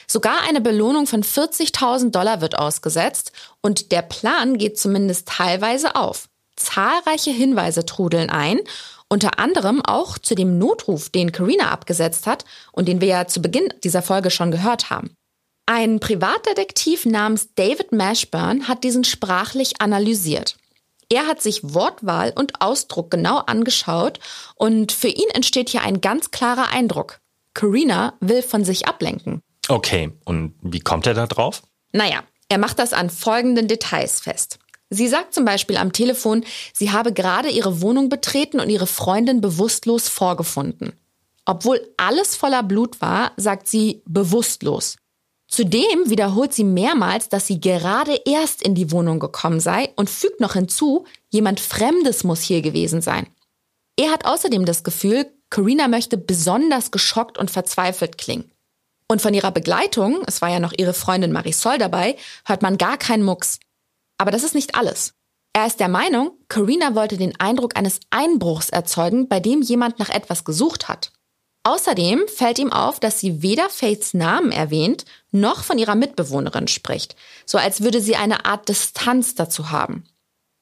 [0.08, 6.30] Sogar eine Belohnung von 40.000 Dollar wird ausgesetzt und der Plan geht zumindest teilweise auf.
[6.56, 8.60] Zahlreiche Hinweise trudeln ein
[9.14, 13.44] unter anderem auch zu dem Notruf, den Karina abgesetzt hat und den wir ja zu
[13.44, 15.16] Beginn dieser Folge schon gehört haben.
[15.66, 20.58] Ein Privatdetektiv namens David Mashburn hat diesen sprachlich analysiert.
[21.10, 24.20] Er hat sich Wortwahl und Ausdruck genau angeschaut
[24.56, 27.22] und für ihn entsteht hier ein ganz klarer Eindruck.
[27.54, 29.42] Karina will von sich ablenken.
[29.70, 31.62] Okay, und wie kommt er da drauf?
[31.94, 34.60] Naja, er macht das an folgenden Details fest.
[34.90, 39.40] Sie sagt zum Beispiel am Telefon, sie habe gerade ihre Wohnung betreten und ihre Freundin
[39.40, 40.94] bewusstlos vorgefunden.
[41.46, 44.98] Obwohl alles voller Blut war, sagt sie bewusstlos.
[45.54, 50.40] Zudem wiederholt sie mehrmals, dass sie gerade erst in die Wohnung gekommen sei und fügt
[50.40, 53.28] noch hinzu, jemand Fremdes muss hier gewesen sein.
[53.96, 58.52] Er hat außerdem das Gefühl, Karina möchte besonders geschockt und verzweifelt klingen.
[59.08, 62.98] Und von ihrer Begleitung, es war ja noch ihre Freundin Marisol dabei, hört man gar
[62.98, 63.60] keinen Mucks.
[64.18, 65.14] Aber das ist nicht alles.
[65.56, 70.10] Er ist der Meinung, Karina wollte den Eindruck eines Einbruchs erzeugen, bei dem jemand nach
[70.10, 71.12] etwas gesucht hat.
[71.66, 77.16] Außerdem fällt ihm auf, dass sie weder Faiths Namen erwähnt, noch von ihrer Mitbewohnerin spricht,
[77.46, 80.04] so als würde sie eine Art Distanz dazu haben.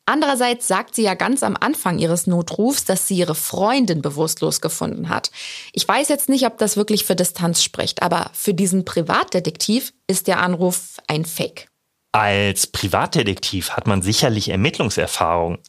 [0.05, 5.09] Andererseits sagt sie ja ganz am Anfang ihres Notrufs, dass sie ihre Freundin bewusstlos gefunden
[5.09, 5.31] hat.
[5.73, 10.27] Ich weiß jetzt nicht, ob das wirklich für Distanz spricht, aber für diesen Privatdetektiv ist
[10.27, 11.67] der Anruf ein Fake.
[12.13, 15.59] Als Privatdetektiv hat man sicherlich Ermittlungserfahrung,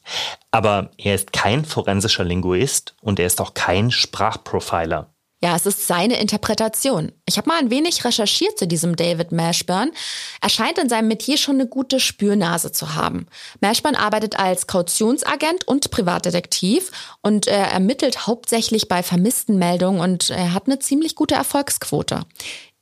[0.51, 5.12] aber er ist kein forensischer Linguist und er ist auch kein Sprachprofiler.
[5.43, 7.11] Ja, es ist seine Interpretation.
[7.27, 9.91] Ich habe mal ein wenig recherchiert zu diesem David Mashburn.
[10.41, 13.27] Er scheint in seinem Metier schon eine gute Spürnase zu haben.
[13.61, 20.55] Mashburn arbeitet als Kautionsagent und Privatdetektiv und er ermittelt hauptsächlich bei vermissten Meldungen und er
[20.55, 22.21] hat eine ziemlich gute Erfolgsquote.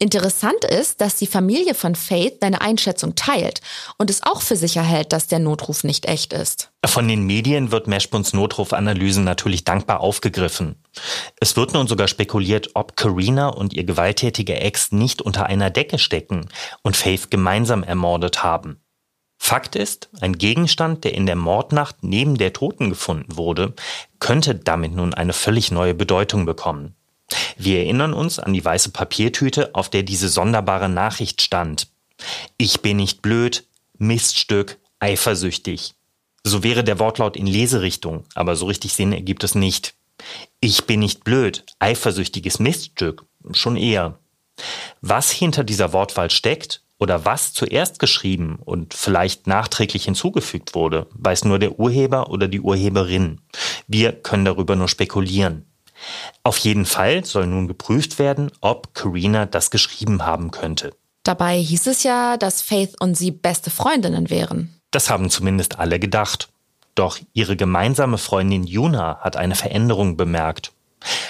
[0.02, 3.60] Interessant ist, dass die Familie von Faith deine Einschätzung teilt
[3.98, 6.72] und es auch für sicher hält, dass der Notruf nicht echt ist.
[6.86, 10.76] Von den Medien wird Mashburns Notrufanalysen natürlich dankbar aufgegriffen.
[11.38, 15.98] Es wird nun sogar spekuliert, ob Karina und ihr gewalttätiger Ex nicht unter einer Decke
[15.98, 16.48] stecken
[16.80, 18.80] und Faith gemeinsam ermordet haben.
[19.36, 23.74] Fakt ist, ein Gegenstand, der in der Mordnacht neben der Toten gefunden wurde,
[24.18, 26.94] könnte damit nun eine völlig neue Bedeutung bekommen.
[27.56, 31.88] Wir erinnern uns an die weiße Papiertüte, auf der diese sonderbare Nachricht stand.
[32.56, 33.66] Ich bin nicht blöd,
[33.98, 35.94] Miststück, eifersüchtig.
[36.42, 39.94] So wäre der Wortlaut in Leserichtung, aber so richtig Sinn ergibt es nicht.
[40.60, 44.18] Ich bin nicht blöd, eifersüchtiges Miststück, schon eher.
[45.00, 51.44] Was hinter dieser Wortwahl steckt oder was zuerst geschrieben und vielleicht nachträglich hinzugefügt wurde, weiß
[51.44, 53.40] nur der Urheber oder die Urheberin.
[53.86, 55.69] Wir können darüber nur spekulieren.
[56.42, 60.92] Auf jeden Fall soll nun geprüft werden, ob Karina das geschrieben haben könnte.
[61.22, 64.74] Dabei hieß es ja, dass Faith und sie beste Freundinnen wären.
[64.90, 66.48] Das haben zumindest alle gedacht.
[66.94, 70.72] Doch ihre gemeinsame Freundin Juna hat eine Veränderung bemerkt.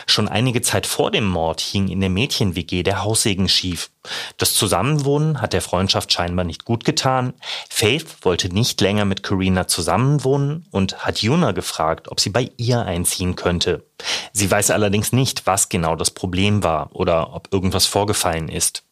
[0.07, 3.91] Schon einige Zeit vor dem Mord hing in der Mädchen-WG der Haussegen schief.
[4.37, 7.35] Das Zusammenwohnen hat der Freundschaft scheinbar nicht gut getan.
[7.69, 12.81] Faith wollte nicht länger mit Karina zusammenwohnen und hat Juna gefragt, ob sie bei ihr
[12.83, 13.87] einziehen könnte.
[14.33, 18.85] Sie weiß allerdings nicht, was genau das Problem war oder ob irgendwas vorgefallen ist.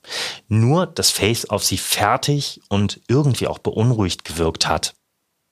[0.49, 4.95] Nur, dass Faith auf sie fertig und irgendwie auch beunruhigt gewirkt hat.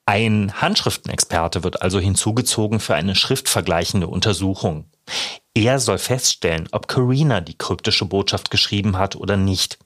[0.09, 4.85] Ein Handschriftenexperte wird also hinzugezogen für eine schriftvergleichende Untersuchung.
[5.55, 9.79] Er soll feststellen, ob Karina die kryptische Botschaft geschrieben hat oder nicht.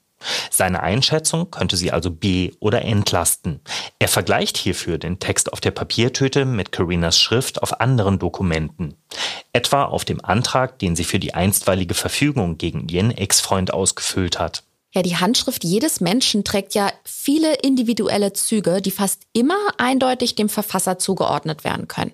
[0.51, 3.61] Seine Einschätzung könnte sie also be- oder entlasten.
[3.99, 8.97] Er vergleicht hierfür den Text auf der Papiertüte mit Karinas Schrift auf anderen Dokumenten.
[9.53, 14.65] Etwa auf dem Antrag, den sie für die einstweilige Verfügung gegen ihren Ex-Freund ausgefüllt hat.
[14.93, 20.49] Ja, die Handschrift jedes Menschen trägt ja viele individuelle Züge, die fast immer eindeutig dem
[20.49, 22.13] Verfasser zugeordnet werden können.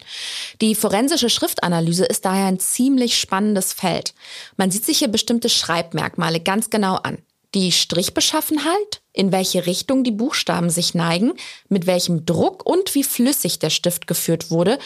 [0.60, 4.12] Die forensische Schriftanalyse ist daher ein ziemlich spannendes Feld.
[4.58, 7.18] Man sieht sich hier bestimmte Schreibmerkmale ganz genau an.
[7.54, 11.32] Die Strichbeschaffenheit, in welche Richtung die Buchstaben sich neigen,
[11.70, 14.78] mit welchem Druck und wie flüssig der Stift geführt wurde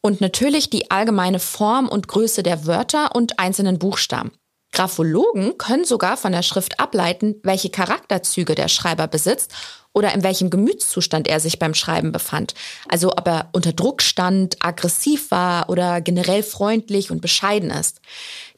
[0.00, 4.32] und natürlich die allgemeine Form und Größe der Wörter und einzelnen Buchstaben.
[4.72, 9.52] Graphologen können sogar von der Schrift ableiten, welche Charakterzüge der Schreiber besitzt
[9.94, 12.54] oder in welchem Gemütszustand er sich beim Schreiben befand.
[12.86, 18.02] Also ob er unter Druck stand, aggressiv war oder generell freundlich und bescheiden ist.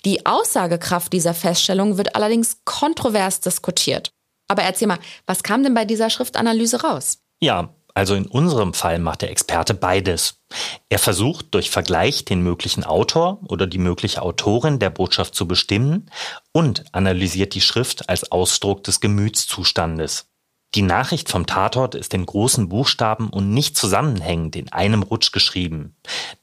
[0.05, 4.11] Die Aussagekraft dieser Feststellung wird allerdings kontrovers diskutiert.
[4.49, 7.19] Aber erzähl mal, was kam denn bei dieser Schriftanalyse raus?
[7.41, 10.41] Ja, also in unserem Fall macht der Experte beides.
[10.89, 16.09] Er versucht durch Vergleich den möglichen Autor oder die mögliche Autorin der Botschaft zu bestimmen
[16.53, 20.29] und analysiert die Schrift als Ausdruck des Gemütszustandes.
[20.77, 25.97] Die Nachricht vom Tatort ist in großen Buchstaben und nicht zusammenhängend in einem Rutsch geschrieben.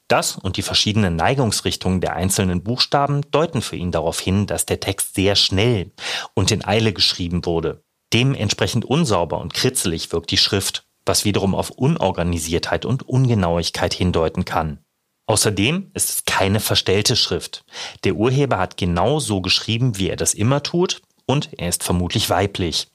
[0.08, 4.80] Das und die verschiedenen Neigungsrichtungen der einzelnen Buchstaben deuten für ihn darauf hin, dass der
[4.80, 5.92] Text sehr schnell
[6.34, 7.82] und in Eile geschrieben wurde.
[8.12, 14.80] Dementsprechend unsauber und kritzelig wirkt die Schrift was wiederum auf Unorganisiertheit und Ungenauigkeit hindeuten kann.
[15.28, 17.64] Außerdem ist es keine verstellte Schrift.
[18.04, 22.30] Der Urheber hat genau so geschrieben, wie er das immer tut, und er ist vermutlich
[22.30, 22.88] weiblich.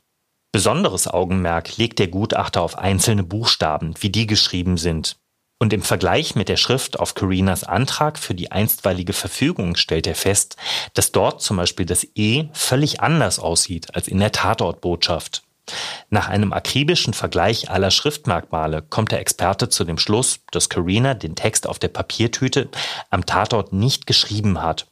[0.53, 5.17] Besonderes Augenmerk legt der Gutachter auf einzelne Buchstaben, wie die geschrieben sind.
[5.59, 10.15] Und im Vergleich mit der Schrift auf Carinas Antrag für die einstweilige Verfügung stellt er
[10.15, 10.57] fest,
[10.93, 15.43] dass dort zum Beispiel das E völlig anders aussieht als in der Tatortbotschaft.
[16.09, 21.35] Nach einem akribischen Vergleich aller Schriftmerkmale kommt der Experte zu dem Schluss, dass Carina den
[21.35, 22.69] Text auf der Papiertüte
[23.09, 24.87] am Tatort nicht geschrieben hat.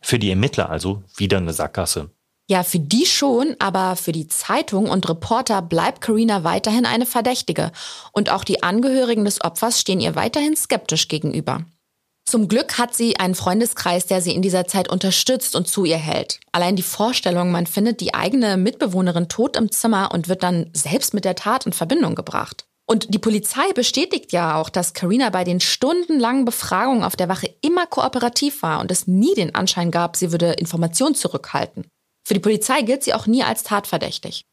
[0.00, 2.10] Für die Ermittler also wieder eine Sackgasse.
[2.46, 7.72] Ja, für die schon, aber für die Zeitung und Reporter bleibt Carina weiterhin eine Verdächtige.
[8.12, 11.64] Und auch die Angehörigen des Opfers stehen ihr weiterhin skeptisch gegenüber.
[12.26, 15.98] Zum Glück hat sie einen Freundeskreis, der sie in dieser Zeit unterstützt und zu ihr
[15.98, 16.40] hält.
[16.52, 21.12] Allein die Vorstellung, man findet die eigene Mitbewohnerin tot im Zimmer und wird dann selbst
[21.12, 22.64] mit der Tat in Verbindung gebracht.
[22.86, 27.54] Und die Polizei bestätigt ja auch, dass Karina bei den stundenlangen Befragungen auf der Wache
[27.62, 31.86] immer kooperativ war und es nie den Anschein gab, sie würde Informationen zurückhalten.
[32.26, 34.44] Für die Polizei gilt sie auch nie als tatverdächtig.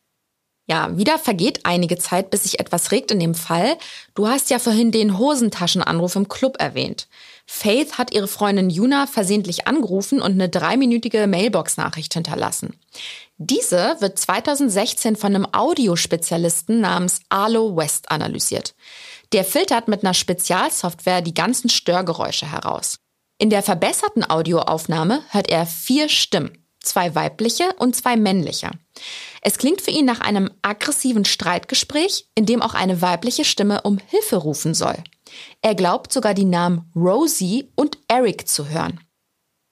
[0.69, 3.77] Ja, wieder vergeht einige Zeit, bis sich etwas regt in dem Fall.
[4.13, 7.07] Du hast ja vorhin den Hosentaschenanruf im Club erwähnt.
[7.53, 12.79] Faith hat ihre Freundin Juna versehentlich angerufen und eine dreiminütige Mailbox-Nachricht hinterlassen.
[13.37, 18.73] Diese wird 2016 von einem Audiospezialisten namens Arlo West analysiert.
[19.33, 22.99] Der filtert mit einer Spezialsoftware die ganzen Störgeräusche heraus.
[23.37, 28.71] In der verbesserten Audioaufnahme hört er vier Stimmen, zwei weibliche und zwei männliche.
[29.41, 33.99] Es klingt für ihn nach einem aggressiven Streitgespräch, in dem auch eine weibliche Stimme um
[34.07, 35.03] Hilfe rufen soll.
[35.61, 38.99] Er glaubt sogar die Namen Rosie und Eric zu hören.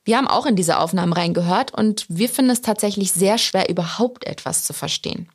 [0.06, 4.26] Wir haben auch in diese Aufnahmen reingehört und wir finden es tatsächlich sehr schwer, überhaupt
[4.26, 5.30] etwas zu verstehen.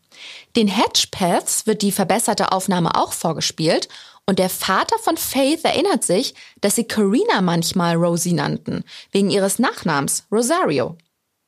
[0.57, 3.89] Den Hedgepaths wird die verbesserte Aufnahme auch vorgespielt
[4.27, 9.59] und der Vater von Faith erinnert sich, dass sie Karina manchmal Rosie nannten, wegen ihres
[9.59, 10.97] Nachnamens Rosario.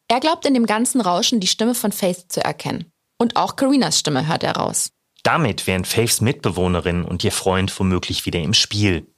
[0.09, 2.93] Er glaubt in dem ganzen Rauschen die Stimme von Faith zu erkennen.
[3.19, 4.93] Und auch Karinas Stimme hört er raus.
[5.27, 9.09] Damit wären Faiths Mitbewohnerin und ihr Freund womöglich wieder im Spiel.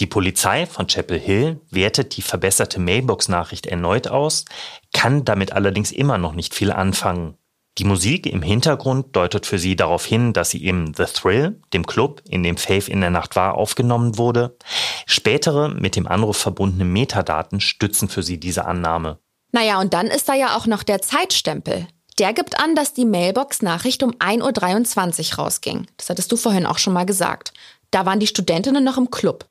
[0.00, 4.46] Die Polizei von Chapel Hill wertet die verbesserte Mailbox-Nachricht erneut aus,
[4.94, 7.36] kann damit allerdings immer noch nicht viel anfangen.
[7.76, 11.84] Die Musik im Hintergrund deutet für sie darauf hin, dass sie im The Thrill, dem
[11.84, 14.56] Club, in dem Faith in der Nacht war, aufgenommen wurde.
[15.04, 19.18] Spätere mit dem Anruf verbundene Metadaten stützen für sie diese Annahme.
[19.52, 21.88] Naja, und dann ist da ja auch noch der Zeitstempel.
[22.22, 25.88] Der gibt an, dass die Mailbox-Nachricht um 1.23 Uhr rausging.
[25.96, 27.52] Das hattest du vorhin auch schon mal gesagt.
[27.90, 29.46] Da waren die Studentinnen noch im Club.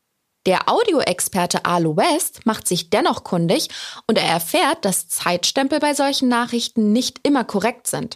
[0.45, 3.67] Der Audioexperte Arlo West macht sich dennoch kundig
[4.07, 8.15] und er erfährt, dass Zeitstempel bei solchen Nachrichten nicht immer korrekt sind.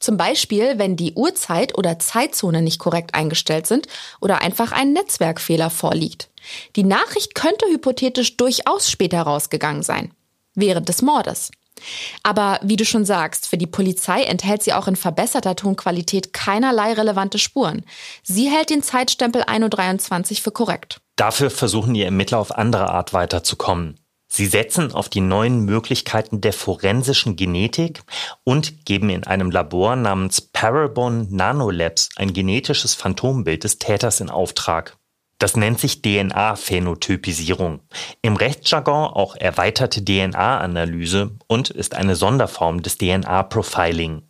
[0.00, 3.88] Zum Beispiel, wenn die Uhrzeit oder Zeitzone nicht korrekt eingestellt sind
[4.22, 6.30] oder einfach ein Netzwerkfehler vorliegt.
[6.76, 10.14] Die Nachricht könnte hypothetisch durchaus später rausgegangen sein
[10.54, 11.50] während des Mordes.
[12.22, 16.92] Aber wie du schon sagst, für die Polizei enthält sie auch in verbesserter Tonqualität keinerlei
[16.92, 17.84] relevante Spuren.
[18.22, 21.00] Sie hält den Zeitstempel 1.23 Uhr für korrekt.
[21.16, 23.98] Dafür versuchen die Ermittler auf andere Art weiterzukommen.
[24.34, 28.02] Sie setzen auf die neuen Möglichkeiten der forensischen Genetik
[28.44, 34.96] und geben in einem Labor namens Parabon Nanolabs ein genetisches Phantombild des Täters in Auftrag.
[35.42, 37.80] Das nennt sich DNA-Phänotypisierung.
[38.22, 44.22] Im Rechtsjargon auch erweiterte DNA-Analyse und ist eine Sonderform des DNA-Profiling.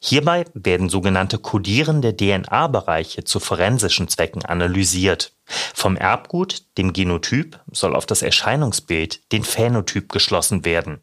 [0.00, 5.32] Hierbei werden sogenannte kodierende DNA-Bereiche zu forensischen Zwecken analysiert.
[5.44, 11.00] Vom Erbgut, dem Genotyp, soll auf das Erscheinungsbild, den Phänotyp, geschlossen werden.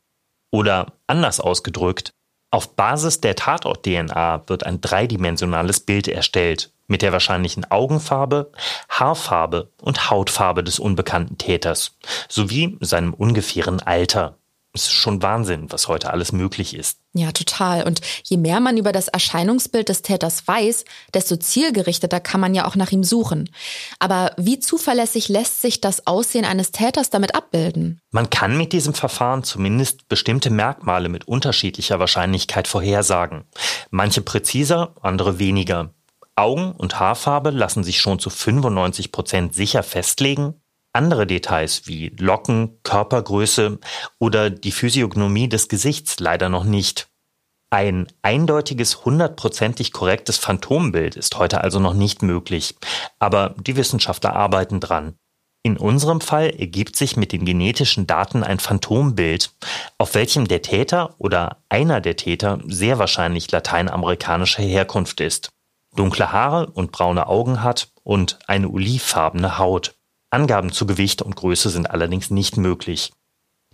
[0.49, 2.13] Oder anders ausgedrückt,
[2.51, 8.51] auf Basis der Tatort-DNA wird ein dreidimensionales Bild erstellt mit der wahrscheinlichen Augenfarbe,
[8.89, 11.97] Haarfarbe und Hautfarbe des unbekannten Täters
[12.27, 14.37] sowie seinem ungefähren Alter.
[14.73, 16.99] Es ist schon Wahnsinn, was heute alles möglich ist.
[17.13, 17.83] Ja, total.
[17.83, 22.67] Und je mehr man über das Erscheinungsbild des Täters weiß, desto zielgerichteter kann man ja
[22.67, 23.49] auch nach ihm suchen.
[23.97, 27.99] Aber wie zuverlässig lässt sich das Aussehen eines Täters damit abbilden?
[28.11, 33.45] Man kann mit diesem Verfahren zumindest bestimmte Merkmale mit unterschiedlicher Wahrscheinlichkeit vorhersagen.
[33.89, 35.89] Manche präziser, andere weniger.
[36.37, 40.53] Augen- und Haarfarbe lassen sich schon zu 95 Prozent sicher festlegen.
[40.93, 43.79] Andere Details wie Locken, Körpergröße
[44.19, 47.09] oder die Physiognomie des Gesichts leider noch nicht.
[47.69, 52.75] Ein eindeutiges, hundertprozentig korrektes Phantombild ist heute also noch nicht möglich,
[53.19, 55.15] aber die Wissenschaftler arbeiten dran.
[55.63, 59.51] In unserem Fall ergibt sich mit den genetischen Daten ein Phantombild,
[59.97, 65.49] auf welchem der Täter oder einer der Täter sehr wahrscheinlich lateinamerikanischer Herkunft ist
[65.97, 69.95] dunkle Haare und braune Augen hat und eine olivfarbene Haut.
[70.29, 73.11] Angaben zu Gewicht und Größe sind allerdings nicht möglich.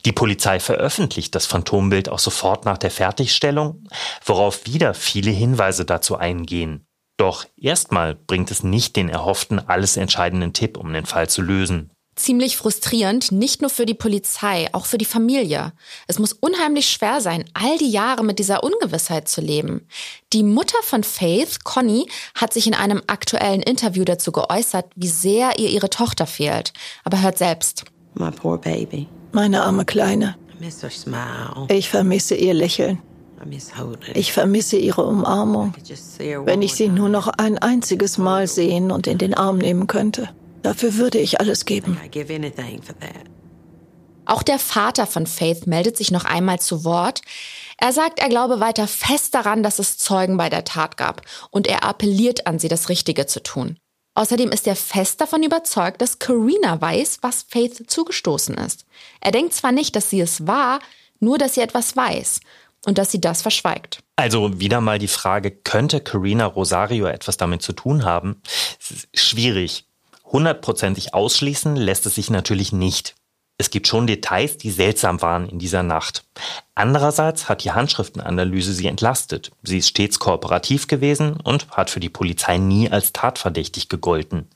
[0.05, 3.87] Die Polizei veröffentlicht das Phantombild auch sofort nach der Fertigstellung,
[4.25, 6.85] worauf wieder viele Hinweise dazu eingehen.
[7.17, 11.92] Doch erstmal bringt es nicht den erhofften alles entscheidenden Tipp, um den Fall zu lösen
[12.15, 15.73] ziemlich frustrierend, nicht nur für die Polizei, auch für die Familie.
[16.07, 19.87] Es muss unheimlich schwer sein, all die Jahre mit dieser Ungewissheit zu leben.
[20.31, 25.59] Die Mutter von Faith, Connie, hat sich in einem aktuellen Interview dazu geäußert, wie sehr
[25.59, 26.73] ihr ihre Tochter fehlt.
[27.03, 27.85] Aber hört selbst.
[29.31, 30.35] Meine arme Kleine.
[31.69, 33.01] Ich vermisse ihr Lächeln.
[34.13, 35.73] Ich vermisse ihre Umarmung.
[36.45, 40.29] Wenn ich sie nur noch ein einziges Mal sehen und in den Arm nehmen könnte.
[40.63, 41.99] Dafür würde ich alles geben.
[44.25, 47.21] Auch der Vater von Faith meldet sich noch einmal zu Wort.
[47.77, 51.67] Er sagt, er glaube weiter fest daran, dass es Zeugen bei der Tat gab und
[51.67, 53.77] er appelliert an sie, das Richtige zu tun.
[54.15, 58.85] Außerdem ist er fest davon überzeugt, dass Karina weiß, was Faith zugestoßen ist.
[59.19, 60.79] Er denkt zwar nicht, dass sie es war,
[61.19, 62.39] nur dass sie etwas weiß
[62.85, 63.99] und dass sie das verschweigt.
[64.15, 68.41] Also wieder mal die Frage, könnte Karina Rosario etwas damit zu tun haben?
[69.15, 69.87] Schwierig.
[70.33, 73.15] Hundertprozentig ausschließen lässt es sich natürlich nicht.
[73.59, 76.25] Es gibt schon Details, die seltsam waren in dieser Nacht.
[76.73, 79.51] Andererseits hat die Handschriftenanalyse sie entlastet.
[79.61, 84.49] Sie ist stets kooperativ gewesen und hat für die Polizei nie als tatverdächtig gegolten.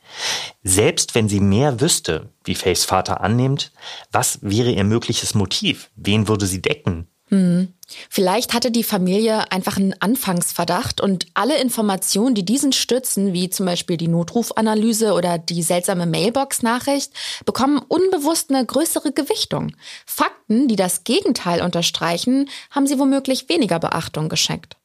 [0.64, 3.72] Selbst wenn sie mehr wüsste, wie Faiths Vater annimmt,
[4.12, 5.92] was wäre ihr mögliches Motiv?
[5.96, 7.08] Wen würde sie decken?
[7.30, 7.74] Hm.
[8.10, 13.66] Vielleicht hatte die Familie einfach einen Anfangsverdacht und alle Informationen, die diesen stützen, wie zum
[13.66, 17.12] Beispiel die Notrufanalyse oder die seltsame Mailbox-Nachricht,
[17.46, 19.74] bekommen unbewusst eine größere Gewichtung.
[20.06, 24.78] Fakten, die das Gegenteil unterstreichen, haben sie womöglich weniger Beachtung geschenkt.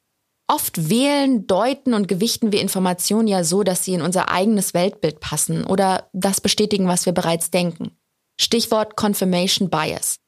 [0.48, 5.20] Oft wählen, deuten und gewichten wir Informationen ja so, dass sie in unser eigenes Weltbild
[5.20, 7.96] passen oder das bestätigen, was wir bereits denken.
[8.40, 10.21] Stichwort Confirmation Bias.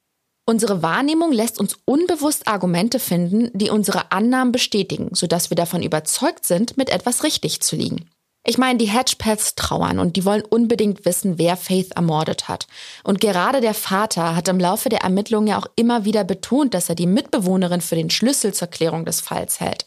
[0.46, 6.44] Unsere Wahrnehmung lässt uns unbewusst Argumente finden, die unsere Annahmen bestätigen, sodass wir davon überzeugt
[6.44, 8.10] sind, mit etwas richtig zu liegen.
[8.46, 12.66] Ich meine, die Hedgepaths trauern und die wollen unbedingt wissen, wer Faith ermordet hat.
[13.02, 16.90] Und gerade der Vater hat im Laufe der Ermittlungen ja auch immer wieder betont, dass
[16.90, 19.86] er die Mitbewohnerin für den Schlüssel zur Klärung des Falls hält.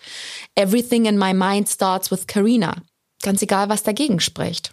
[0.55, 2.81] Everything in my mind starts with Karina.
[3.21, 4.71] Ganz egal, was dagegen spricht.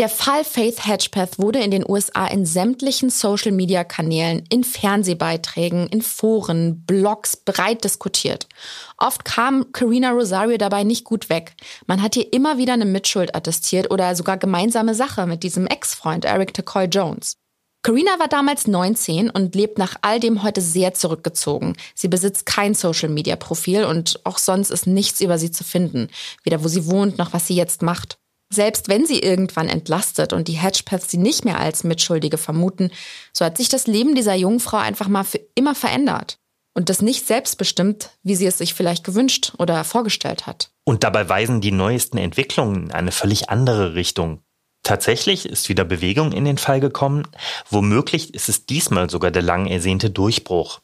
[0.00, 6.84] Der Fall Faith Hedgepath wurde in den USA in sämtlichen Social-Media-Kanälen, in Fernsehbeiträgen, in Foren,
[6.84, 8.48] Blogs breit diskutiert.
[8.98, 11.54] Oft kam Karina Rosario dabei nicht gut weg.
[11.86, 16.24] Man hat ihr immer wieder eine Mitschuld attestiert oder sogar gemeinsame Sache mit diesem Ex-Freund
[16.24, 17.36] Eric Tacoy Jones.
[17.82, 21.76] Karina war damals 19 und lebt nach all dem heute sehr zurückgezogen.
[21.94, 26.08] Sie besitzt kein Social-Media-Profil und auch sonst ist nichts über sie zu finden.
[26.42, 28.18] Weder wo sie wohnt noch was sie jetzt macht.
[28.54, 32.92] Selbst wenn sie irgendwann entlastet und die Hedgepaths sie nicht mehr als Mitschuldige vermuten,
[33.32, 36.38] so hat sich das Leben dieser jungen Frau einfach mal für immer verändert.
[36.72, 40.70] Und das nicht selbstbestimmt, wie sie es sich vielleicht gewünscht oder vorgestellt hat.
[40.84, 44.40] Und dabei weisen die neuesten Entwicklungen in eine völlig andere Richtung.
[44.84, 47.26] Tatsächlich ist wieder Bewegung in den Fall gekommen.
[47.70, 50.80] Womöglich ist es diesmal sogar der lang ersehnte Durchbruch.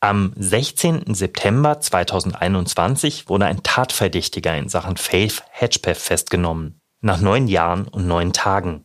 [0.00, 1.14] Am 16.
[1.14, 8.32] September 2021 wurde ein Tatverdächtiger in Sachen Faith Hedgepath festgenommen nach neun Jahren und neun
[8.32, 8.84] Tagen.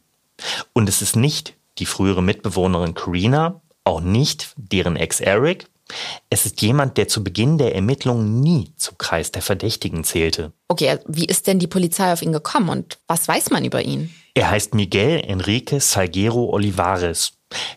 [0.74, 5.68] Und es ist nicht die frühere Mitbewohnerin Karina, auch nicht deren Ex Eric.
[6.30, 10.54] Es ist jemand, der zu Beginn der Ermittlungen nie zum Kreis der Verdächtigen zählte.
[10.68, 14.14] Okay, wie ist denn die Polizei auf ihn gekommen und was weiß man über ihn?
[14.34, 17.34] Er heißt Miguel Enrique Salguero Olivares,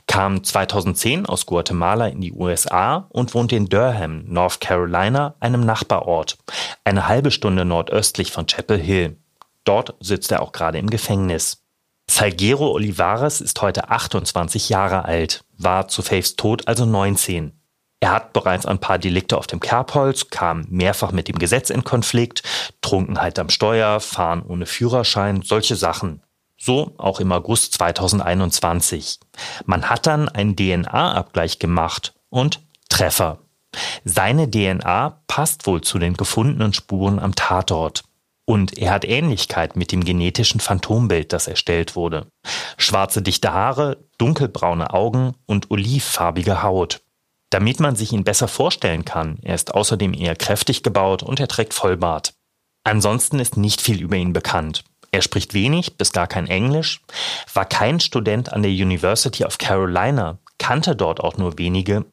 [0.07, 6.39] kam 2010 aus Guatemala in die USA und wohnt in Durham, North Carolina, einem Nachbarort,
[6.84, 9.18] eine halbe Stunde nordöstlich von Chapel Hill.
[9.66, 11.62] Dort sitzt er auch gerade im Gefängnis.
[12.08, 17.52] Salguero Olivares ist heute 28 Jahre alt, war zu Faiths Tod also 19.
[18.00, 21.82] Er hat bereits ein paar Delikte auf dem Kerbholz, kam mehrfach mit dem Gesetz in
[21.82, 22.42] Konflikt,
[22.80, 26.22] Trunkenheit am Steuer, Fahren ohne Führerschein, solche Sachen.
[26.58, 29.18] So auch im August 2021.
[29.64, 33.40] Man hat dann einen DNA-Abgleich gemacht und Treffer.
[34.04, 38.04] Seine DNA passt wohl zu den gefundenen Spuren am Tatort.
[38.49, 42.28] Und er hat Ähnlichkeit mit dem genetischen Phantombild, das erstellt wurde.
[42.78, 47.03] Schwarze dichte Haare, dunkelbraune Augen und olivfarbige Haut.
[47.51, 51.49] Damit man sich ihn besser vorstellen kann, er ist außerdem eher kräftig gebaut und er
[51.49, 52.34] trägt Vollbart.
[52.84, 54.84] Ansonsten ist nicht viel über ihn bekannt.
[55.11, 57.01] Er spricht wenig bis gar kein Englisch,
[57.53, 62.05] war kein Student an der University of Carolina, kannte dort auch nur wenige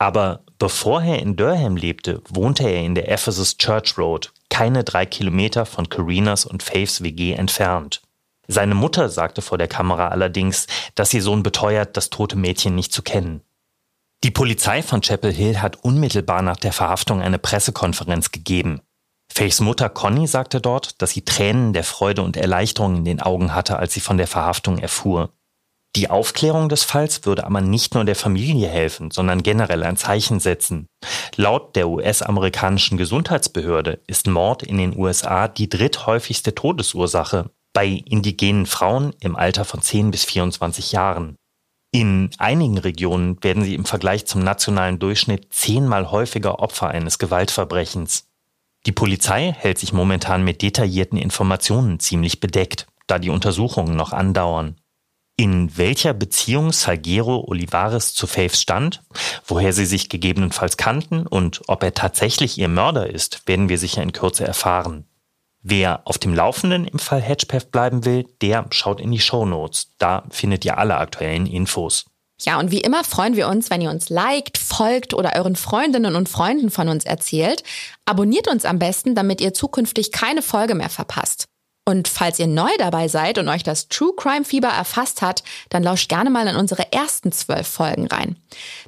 [0.00, 5.04] aber bevor er in Durham lebte, wohnte er in der Ephesus Church Road, keine drei
[5.04, 8.00] Kilometer von Carinas und Faiths WG entfernt.
[8.48, 12.94] Seine Mutter sagte vor der Kamera allerdings, dass ihr Sohn beteuert, das tote Mädchen nicht
[12.94, 13.42] zu kennen.
[14.24, 18.80] Die Polizei von Chapel Hill hat unmittelbar nach der Verhaftung eine Pressekonferenz gegeben.
[19.30, 23.54] Faiths Mutter Conny sagte dort, dass sie Tränen der Freude und Erleichterung in den Augen
[23.54, 25.30] hatte, als sie von der Verhaftung erfuhr.
[25.96, 30.38] Die Aufklärung des Falls würde aber nicht nur der Familie helfen, sondern generell ein Zeichen
[30.38, 30.86] setzen.
[31.34, 39.14] Laut der US-amerikanischen Gesundheitsbehörde ist Mord in den USA die dritthäufigste Todesursache bei indigenen Frauen
[39.20, 41.36] im Alter von 10 bis 24 Jahren.
[41.92, 48.28] In einigen Regionen werden sie im Vergleich zum nationalen Durchschnitt zehnmal häufiger Opfer eines Gewaltverbrechens.
[48.86, 54.79] Die Polizei hält sich momentan mit detaillierten Informationen ziemlich bedeckt, da die Untersuchungen noch andauern.
[55.36, 59.02] In welcher Beziehung Salguero Olivares zu Faith stand,
[59.46, 64.02] woher sie sich gegebenenfalls kannten und ob er tatsächlich ihr Mörder ist, werden wir sicher
[64.02, 65.06] in Kürze erfahren.
[65.62, 69.88] Wer auf dem Laufenden im Fall Hedgepath bleiben will, der schaut in die Show Notes.
[69.98, 72.06] Da findet ihr alle aktuellen Infos.
[72.42, 76.16] Ja, und wie immer freuen wir uns, wenn ihr uns liked, folgt oder euren Freundinnen
[76.16, 77.62] und Freunden von uns erzählt.
[78.06, 81.44] Abonniert uns am besten, damit ihr zukünftig keine Folge mehr verpasst.
[81.86, 85.82] Und falls ihr neu dabei seid und euch das True Crime Fieber erfasst hat, dann
[85.82, 88.36] lauscht gerne mal in unsere ersten zwölf Folgen rein.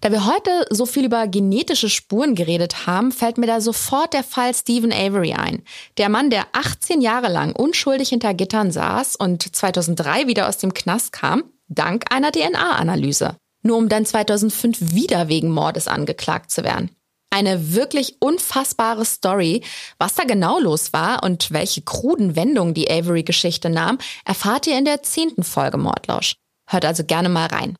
[0.01, 4.22] Da wir heute so viel über genetische Spuren geredet haben, fällt mir da sofort der
[4.22, 5.62] Fall Stephen Avery ein.
[5.97, 10.74] Der Mann, der 18 Jahre lang unschuldig hinter Gittern saß und 2003 wieder aus dem
[10.74, 13.36] Knast kam, dank einer DNA-Analyse.
[13.62, 16.90] Nur um dann 2005 wieder wegen Mordes angeklagt zu werden.
[17.33, 19.62] Eine wirklich unfassbare Story.
[19.97, 24.85] Was da genau los war und welche kruden Wendungen die Avery-Geschichte nahm, erfahrt ihr in
[24.85, 26.35] der zehnten Folge Mordlausch.
[26.68, 27.74] Hört also gerne mal rein.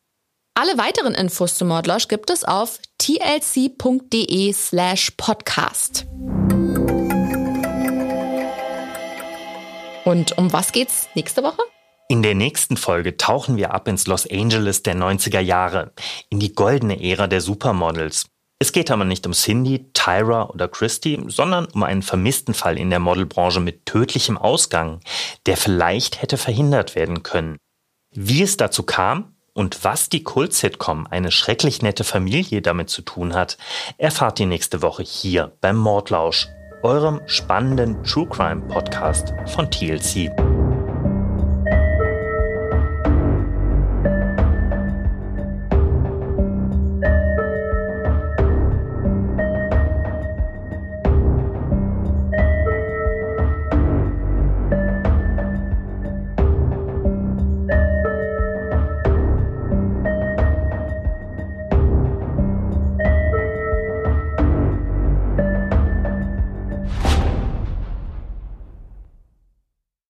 [0.55, 6.07] Alle weiteren Infos zu Mordlausch gibt es auf tlc.de slash podcast.
[10.03, 11.61] Und um was geht's nächste Woche?
[12.09, 15.93] In der nächsten Folge tauchen wir ab ins Los Angeles der 90er Jahre,
[16.29, 18.32] in die goldene Ära der Supermodels.
[18.63, 22.89] Es geht aber nicht um Cindy, Tyra oder Christy, sondern um einen vermissten Fall in
[22.89, 25.01] der Modelbranche mit tödlichem Ausgang,
[25.45, 27.57] der vielleicht hätte verhindert werden können.
[28.15, 33.33] Wie es dazu kam und was die Kult-Sitcom Eine schrecklich nette Familie damit zu tun
[33.33, 33.57] hat,
[33.97, 36.47] erfahrt ihr nächste Woche hier beim Mordlausch,
[36.83, 40.31] eurem spannenden True Crime Podcast von TLC.